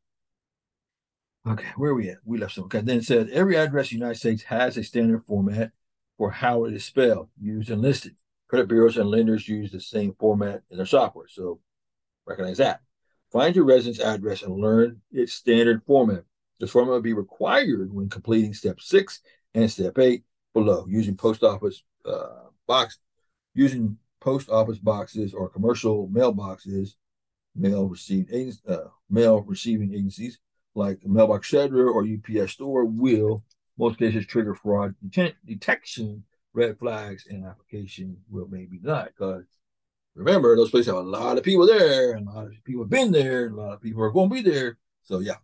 Okay, 1.49 1.69
where 1.77 1.93
are 1.93 1.95
we 1.95 2.11
at? 2.11 2.19
We 2.25 2.39
left 2.39 2.55
some. 2.55 2.65
Okay, 2.65 2.81
then 2.81 2.99
it 2.99 3.05
said 3.05 3.31
every 3.31 3.57
address 3.57 3.91
in 3.91 3.99
the 3.99 4.05
United 4.05 4.19
States 4.19 4.43
has 4.45 4.77
a 4.77 4.85
standard 4.85 5.25
format 5.25 5.73
for 6.19 6.31
how 6.31 6.67
it 6.67 6.75
is 6.75 6.85
spelled, 6.85 7.29
used, 7.41 7.71
and 7.71 7.81
listed. 7.81 8.15
Credit 8.49 8.69
bureaus 8.69 8.97
and 8.97 9.09
lenders 9.09 9.49
use 9.49 9.71
the 9.71 9.81
same 9.81 10.15
format 10.19 10.63
in 10.71 10.77
their 10.77 10.87
software, 10.87 11.29
so 11.29 11.61
recognize 12.27 12.59
that. 12.59 12.81
Find 13.33 13.57
your 13.57 13.65
residence 13.65 14.01
address 14.01 14.43
and 14.43 14.61
learn 14.61 15.01
its 15.13 15.33
standard 15.33 15.83
format. 15.87 16.25
This 16.61 16.71
format 16.71 16.93
will 16.93 17.01
be 17.01 17.15
required 17.15 17.93
when 17.93 18.11
completing 18.11 18.53
step 18.53 18.81
six 18.81 19.21
and 19.55 19.71
step 19.71 19.99
eight 19.99 20.25
below, 20.53 20.85
using 20.89 21.17
post 21.17 21.43
office 21.43 21.83
uh, 22.05 22.49
box, 22.67 22.99
using 23.55 23.97
post 24.21 24.51
office 24.51 24.79
boxes 24.79 25.33
or 25.33 25.49
commercial 25.49 26.09
mailboxes, 26.09 26.97
mail 27.57 27.89
received 27.89 28.31
uh, 28.69 28.77
mail 29.09 29.41
receiving 29.41 29.95
agencies 29.95 30.39
like 30.75 31.05
Mailbox 31.05 31.47
Shelter 31.49 31.89
or 31.89 32.07
UPS 32.07 32.53
Store 32.53 32.85
will 32.85 33.43
most 33.79 33.99
cases 33.99 34.27
trigger 34.27 34.55
fraud 34.55 34.95
detection 35.47 36.23
red 36.53 36.79
flags 36.79 37.27
and 37.29 37.45
application 37.45 38.17
will 38.29 38.47
maybe 38.49 38.79
not 38.83 39.07
because 39.07 39.45
remember 40.15 40.55
those 40.55 40.71
places 40.71 40.89
have 40.89 40.97
a 40.97 41.01
lot 41.01 41.39
of 41.39 41.45
people 41.45 41.67
there 41.67 42.13
and 42.13 42.29
a 42.29 42.31
lot 42.31 42.47
of 42.47 42.53
people 42.65 42.83
have 42.83 42.91
been 42.91 43.11
there 43.11 43.47
and 43.47 43.55
a 43.55 43.61
lot 43.61 43.73
of 43.73 43.81
people 43.81 44.03
are 44.03 44.11
going 44.11 44.29
to 44.29 44.35
be 44.35 44.43
there. 44.43 44.77
So 45.03 45.21
yeah 45.21 45.37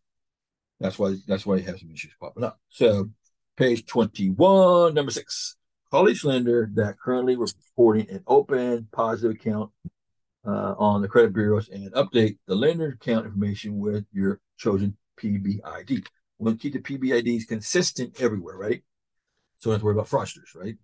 that's 0.80 0.98
why 0.98 1.14
that's 1.26 1.46
why 1.46 1.56
you 1.56 1.62
have 1.62 1.78
some 1.78 1.90
issues 1.90 2.12
popping 2.20 2.44
up 2.44 2.58
so 2.68 3.08
page 3.56 3.86
21 3.86 4.94
number 4.94 5.10
six 5.10 5.56
college 5.90 6.24
lender 6.24 6.70
that 6.74 6.98
currently 6.98 7.36
reporting 7.36 8.08
an 8.10 8.22
open 8.26 8.88
positive 8.92 9.36
account 9.36 9.70
uh, 10.46 10.74
on 10.78 11.02
the 11.02 11.08
credit 11.08 11.32
bureaus 11.32 11.68
and 11.68 11.92
update 11.92 12.38
the 12.46 12.54
lender 12.54 12.88
account 13.00 13.26
information 13.26 13.78
with 13.78 14.04
your 14.12 14.40
chosen 14.56 14.96
PBID. 15.20 15.90
We 15.90 16.04
want 16.38 16.60
to 16.60 16.70
keep 16.70 16.72
the 16.72 16.98
PBIDs 16.98 17.48
consistent 17.48 18.20
everywhere, 18.20 18.56
right? 18.56 18.82
So 19.58 19.70
we 19.70 19.74
have 19.74 19.80
to 19.80 19.86
worry 19.86 19.94
about 19.94 20.08
fraudsters, 20.08 20.54
right? 20.54 20.76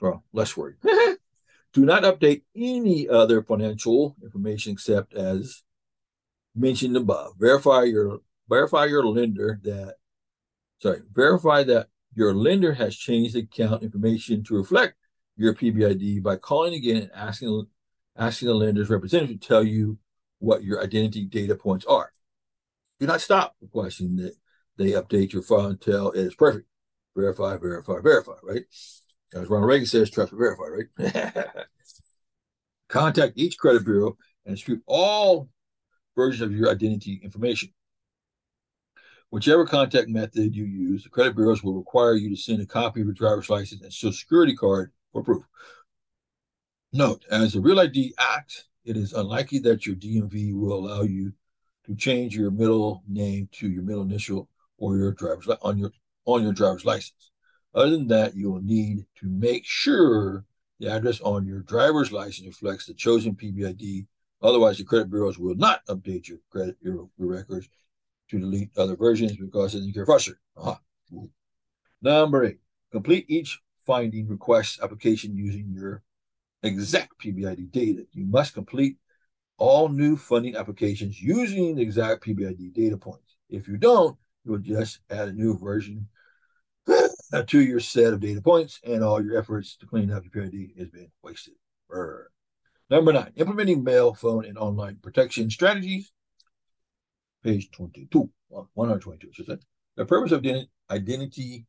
Well, 0.00 0.24
less 0.32 0.56
worried. 0.56 0.76
Do 1.72 1.84
not 1.84 2.02
update 2.02 2.42
any 2.56 3.08
other 3.08 3.42
financial 3.42 4.16
information 4.22 4.72
except 4.72 5.14
as 5.14 5.62
mentioned 6.54 6.96
above. 6.96 7.34
Verify 7.38 7.84
your 7.84 8.20
verify 8.50 8.84
your 8.84 9.06
lender 9.06 9.60
that 9.62 9.94
sorry, 10.80 11.00
verify 11.12 11.62
that 11.62 11.86
your 12.14 12.34
lender 12.34 12.74
has 12.74 12.96
changed 12.96 13.36
account 13.36 13.82
information 13.82 14.42
to 14.44 14.56
reflect 14.56 14.94
your 15.36 15.54
PBID 15.54 16.22
by 16.22 16.36
calling 16.36 16.74
again 16.74 16.96
and 16.96 17.10
asking 17.14 17.66
asking 18.16 18.48
the 18.48 18.54
lender's 18.54 18.90
representative 18.90 19.40
to 19.40 19.48
tell 19.48 19.62
you 19.62 19.96
what 20.40 20.64
your 20.64 20.82
identity 20.82 21.24
data 21.24 21.54
points 21.54 21.86
are. 21.86 22.12
Do 22.98 23.06
not 23.06 23.20
stop 23.20 23.54
requesting 23.62 24.16
that 24.16 24.34
they 24.76 24.90
update 24.90 25.32
your 25.32 25.42
file 25.42 25.66
until 25.66 26.10
it 26.10 26.20
is 26.20 26.34
perfect. 26.34 26.66
Verify, 27.16 27.56
verify, 27.56 28.00
verify, 28.02 28.32
right? 28.42 28.64
As 29.32 29.48
Ronald 29.48 29.68
Reagan 29.68 29.86
says, 29.86 30.10
trust 30.10 30.32
but 30.32 30.38
verify, 30.38 30.64
right? 30.98 31.46
Contact 32.88 33.34
each 33.36 33.56
credit 33.58 33.84
bureau 33.84 34.16
and 34.44 34.56
dispute 34.56 34.82
all 34.86 35.48
versions 36.16 36.42
of 36.42 36.52
your 36.52 36.70
identity 36.70 37.20
information. 37.22 37.70
Whichever 39.30 39.64
contact 39.64 40.08
method 40.08 40.56
you 40.56 40.64
use, 40.64 41.04
the 41.04 41.08
credit 41.08 41.36
bureaus 41.36 41.62
will 41.62 41.74
require 41.74 42.14
you 42.14 42.28
to 42.30 42.36
send 42.36 42.60
a 42.60 42.66
copy 42.66 43.00
of 43.00 43.06
your 43.06 43.14
driver's 43.14 43.48
license 43.48 43.80
and 43.80 43.92
social 43.92 44.12
security 44.12 44.56
card 44.56 44.90
for 45.12 45.22
proof. 45.22 45.44
Note, 46.92 47.24
as 47.30 47.52
the 47.52 47.60
Real 47.60 47.78
ID 47.78 48.12
Act, 48.18 48.64
it 48.84 48.96
is 48.96 49.12
unlikely 49.12 49.60
that 49.60 49.86
your 49.86 49.94
DMV 49.94 50.52
will 50.58 50.72
allow 50.72 51.02
you 51.02 51.32
to 51.86 51.94
change 51.94 52.36
your 52.36 52.50
middle 52.50 53.04
name 53.08 53.48
to 53.52 53.70
your 53.70 53.84
middle 53.84 54.02
initial 54.02 54.48
or 54.78 54.96
your 54.96 55.12
driver's 55.12 55.48
on 55.62 55.78
your 55.78 55.92
on 56.24 56.42
your 56.42 56.52
driver's 56.52 56.84
license. 56.84 57.30
Other 57.72 57.90
than 57.90 58.08
that, 58.08 58.34
you 58.34 58.50
will 58.50 58.62
need 58.62 59.06
to 59.20 59.26
make 59.28 59.64
sure 59.64 60.44
the 60.80 60.90
address 60.90 61.20
on 61.20 61.46
your 61.46 61.60
driver's 61.60 62.10
license 62.10 62.46
reflects 62.46 62.86
the 62.86 62.94
chosen 62.94 63.36
PBID. 63.36 64.06
Otherwise, 64.42 64.78
the 64.78 64.84
credit 64.84 65.08
bureaus 65.08 65.38
will 65.38 65.54
not 65.54 65.86
update 65.86 66.26
your 66.26 66.38
credit 66.50 66.76
your, 66.82 67.08
your 67.16 67.28
records 67.28 67.68
to 68.30 68.38
delete 68.38 68.70
other 68.76 68.96
versions 68.96 69.36
because 69.36 69.72
then 69.72 69.84
you 69.84 69.92
get 69.92 70.06
frustrated. 70.06 70.40
Uh-huh. 70.56 70.76
Number 72.02 72.44
eight, 72.44 72.58
complete 72.92 73.26
each 73.28 73.60
finding 73.86 74.28
request 74.28 74.80
application 74.82 75.36
using 75.36 75.72
your 75.72 76.02
exact 76.62 77.20
PBID 77.22 77.70
data. 77.70 78.06
You 78.12 78.26
must 78.26 78.54
complete 78.54 78.96
all 79.58 79.88
new 79.88 80.16
funding 80.16 80.56
applications 80.56 81.20
using 81.20 81.76
the 81.76 81.82
exact 81.82 82.24
PBID 82.24 82.72
data 82.72 82.96
points. 82.96 83.36
If 83.48 83.68
you 83.68 83.76
don't, 83.76 84.16
you'll 84.44 84.58
just 84.58 85.00
add 85.10 85.28
a 85.28 85.32
new 85.32 85.58
version 85.58 86.08
to 87.46 87.60
your 87.60 87.80
set 87.80 88.12
of 88.12 88.20
data 88.20 88.40
points, 88.40 88.80
and 88.84 89.04
all 89.04 89.22
your 89.22 89.38
efforts 89.38 89.76
to 89.76 89.86
clean 89.86 90.10
up 90.10 90.24
your 90.24 90.44
PID 90.44 90.70
has 90.78 90.88
been 90.88 91.10
wasted. 91.22 91.54
Number 92.88 93.12
nine, 93.12 93.32
implementing 93.36 93.84
mail, 93.84 94.14
phone, 94.14 94.44
and 94.44 94.56
online 94.56 94.96
protection 95.02 95.50
strategies. 95.50 96.12
Page 97.42 97.70
22, 97.70 98.28
122, 98.48 99.32
should 99.32 99.46
say. 99.46 99.56
The 99.96 100.04
purpose 100.04 100.32
of 100.32 100.42
the 100.42 100.66
identity 100.90 101.66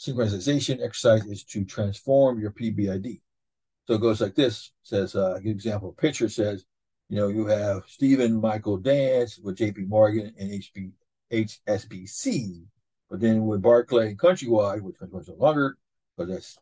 synchronization 0.00 0.82
exercise 0.82 1.24
is 1.26 1.44
to 1.44 1.64
transform 1.64 2.40
your 2.40 2.50
PBID. 2.50 3.20
So 3.86 3.94
it 3.94 4.00
goes 4.00 4.20
like 4.20 4.34
this. 4.34 4.72
Says, 4.82 5.14
uh, 5.16 5.38
example. 5.44 5.92
Picture 5.92 6.28
says, 6.28 6.64
you 7.08 7.16
know, 7.16 7.28
you 7.28 7.46
have 7.46 7.82
Stephen 7.86 8.40
Michael 8.40 8.78
Dance 8.78 9.38
with 9.38 9.58
JP 9.58 9.88
Morgan 9.88 10.32
and 10.38 10.50
HB, 10.50 10.92
HSBC. 11.32 12.64
But 13.10 13.20
then 13.20 13.44
with 13.44 13.60
Barclay 13.60 14.08
and 14.08 14.18
Countrywide, 14.18 14.80
which 14.80 14.96
is 15.00 15.12
much 15.12 15.28
longer, 15.36 15.76
because 16.16 16.32
that's, 16.32 16.58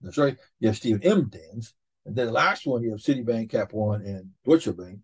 that's 0.00 0.18
right. 0.18 0.36
You 0.60 0.68
have 0.68 0.76
Stephen 0.76 1.02
M. 1.02 1.28
Dance 1.28 1.74
and 2.06 2.14
then 2.14 2.26
the 2.26 2.32
last 2.32 2.66
one, 2.66 2.82
you 2.82 2.92
have 2.92 3.00
Citibank, 3.00 3.50
Cap 3.50 3.72
One, 3.72 4.00
and 4.02 4.30
Deutsche 4.44 4.74
Bank 4.76 5.00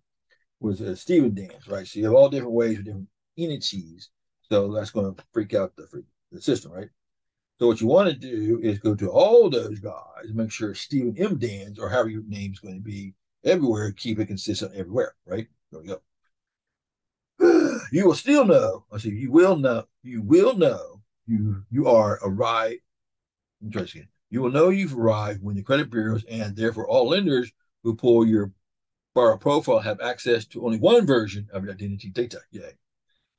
was 0.62 0.80
uh, 0.80 0.94
Stephen 0.94 1.34
Dance, 1.34 1.68
right? 1.68 1.86
So 1.86 1.98
you 1.98 2.06
have 2.06 2.14
all 2.14 2.28
different 2.28 2.54
ways 2.54 2.76
with 2.76 2.86
different 2.86 3.08
entities. 3.36 4.10
So 4.48 4.72
that's 4.72 4.90
going 4.90 5.14
to 5.14 5.24
freak 5.32 5.54
out 5.54 5.74
the, 5.76 6.04
the 6.30 6.40
system, 6.40 6.72
right? 6.72 6.88
So 7.58 7.66
what 7.66 7.80
you 7.80 7.86
want 7.86 8.08
to 8.10 8.14
do 8.16 8.60
is 8.62 8.78
go 8.78 8.94
to 8.94 9.10
all 9.10 9.48
those 9.48 9.78
guys 9.78 10.32
make 10.32 10.50
sure 10.50 10.74
Steven 10.74 11.14
M. 11.16 11.38
Dance 11.38 11.78
or 11.78 11.88
however 11.88 12.08
your 12.08 12.24
name's 12.26 12.58
going 12.58 12.74
to 12.74 12.80
be 12.80 13.14
everywhere, 13.44 13.92
keep 13.92 14.18
it 14.18 14.26
consistent 14.26 14.74
everywhere, 14.74 15.14
right? 15.26 15.46
There 15.70 15.80
we 15.80 15.86
go. 15.88 16.00
You 17.92 18.06
will 18.06 18.14
still 18.14 18.46
know. 18.46 18.86
I 18.90 18.96
say 18.98 19.10
you 19.10 19.30
will 19.30 19.56
know. 19.56 19.84
You 20.02 20.22
will 20.22 20.56
know 20.56 21.02
you 21.26 21.62
you 21.70 21.86
are 21.88 22.18
a 22.22 22.28
right. 22.28 22.80
Interesting. 23.62 24.08
You 24.30 24.42
will 24.42 24.50
know 24.50 24.70
you've 24.70 24.96
arrived 24.96 25.42
when 25.42 25.56
the 25.56 25.62
credit 25.62 25.90
bureaus 25.90 26.24
and 26.24 26.56
therefore 26.56 26.88
all 26.88 27.08
lenders 27.08 27.52
who 27.82 27.94
pull 27.94 28.26
your 28.26 28.50
borrower 29.14 29.36
profile 29.36 29.80
have 29.80 30.00
access 30.00 30.46
to 30.46 30.64
only 30.64 30.78
one 30.78 31.06
version 31.06 31.48
of 31.52 31.64
your 31.64 31.72
identity 31.72 32.08
data. 32.08 32.40
Yay. 32.50 32.72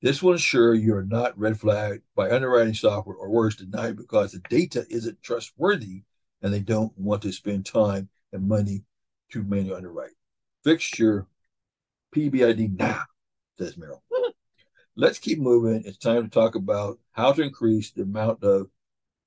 This 0.02 0.22
will 0.22 0.34
ensure 0.34 0.74
you 0.74 0.96
are 0.96 1.06
not 1.06 1.38
red 1.40 1.60
flagged 1.60 2.02
by 2.16 2.30
underwriting 2.30 2.74
software 2.74 3.16
or 3.16 3.30
worse, 3.30 3.56
denied 3.56 3.96
because 3.96 4.34
the 4.34 4.40
data 4.50 4.86
isn't 4.90 5.24
trustworthy 5.24 6.04
and 6.42 6.54
they 6.54 6.60
don't 6.60 6.92
want 6.98 7.22
to 7.22 7.32
spend 7.32 7.66
time 7.66 8.10
and 8.34 8.48
money 8.48 8.84
to 9.32 9.44
manually 9.44 9.78
underwrite. 9.78 10.12
Fix 10.64 11.00
your 11.00 11.28
PBID 12.14 12.78
now, 12.78 13.04
says 13.58 13.78
Merrill. 13.78 14.04
Let's 14.96 15.20
keep 15.20 15.40
moving. 15.40 15.84
It's 15.86 15.98
time 15.98 16.24
to 16.24 16.30
talk 16.30 16.56
about 16.56 17.00
how 17.14 17.32
to 17.32 17.42
increase 17.42 17.92
the 17.92 18.04
amount 18.04 18.44
of 18.44 18.68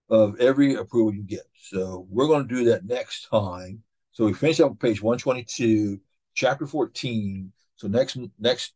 of 0.08 0.38
every 0.38 0.74
approval 0.74 1.12
you 1.12 1.22
get. 1.22 1.46
So 1.58 2.06
we're 2.10 2.28
going 2.28 2.46
to 2.46 2.54
do 2.54 2.64
that 2.66 2.84
next 2.84 3.28
time. 3.28 3.82
So 4.12 4.24
we 4.24 4.34
finish 4.34 4.60
up 4.60 4.78
page 4.78 5.02
122, 5.02 5.98
chapter 6.36 6.66
14. 6.66 7.52
So 7.74 7.88
next 7.88 8.16
next 8.38 8.74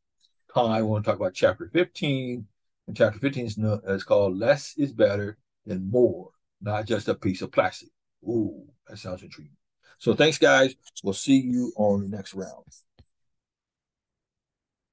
time 0.53 0.83
we 0.83 0.91
want 0.91 1.05
to 1.05 1.11
talk 1.11 1.21
about 1.21 1.35
chapter 1.35 1.71
15. 1.73 2.47
And 2.89 2.97
chapter 2.97 3.21
15 3.21 3.47
is, 3.47 3.59
no, 3.59 3.81
is 3.87 4.03
called 4.03 4.37
Less 4.37 4.75
is 4.77 4.93
Better 4.93 5.39
Than 5.65 5.89
More, 5.89 6.31
not 6.61 6.87
just 6.87 7.09
a 7.09 7.15
piece 7.15 7.43
of 7.43 7.53
plastic. 7.53 7.91
Ooh, 8.25 8.65
that 8.89 8.99
sounds 8.99 9.23
intriguing. 9.23 9.57
So 9.99 10.15
thanks, 10.15 10.39
guys. 10.39 10.75
We'll 11.05 11.15
see 11.15 11.39
you 11.39 11.73
on 11.77 12.03
the 12.03 12.09
next 12.09 12.35
round. 12.35 12.65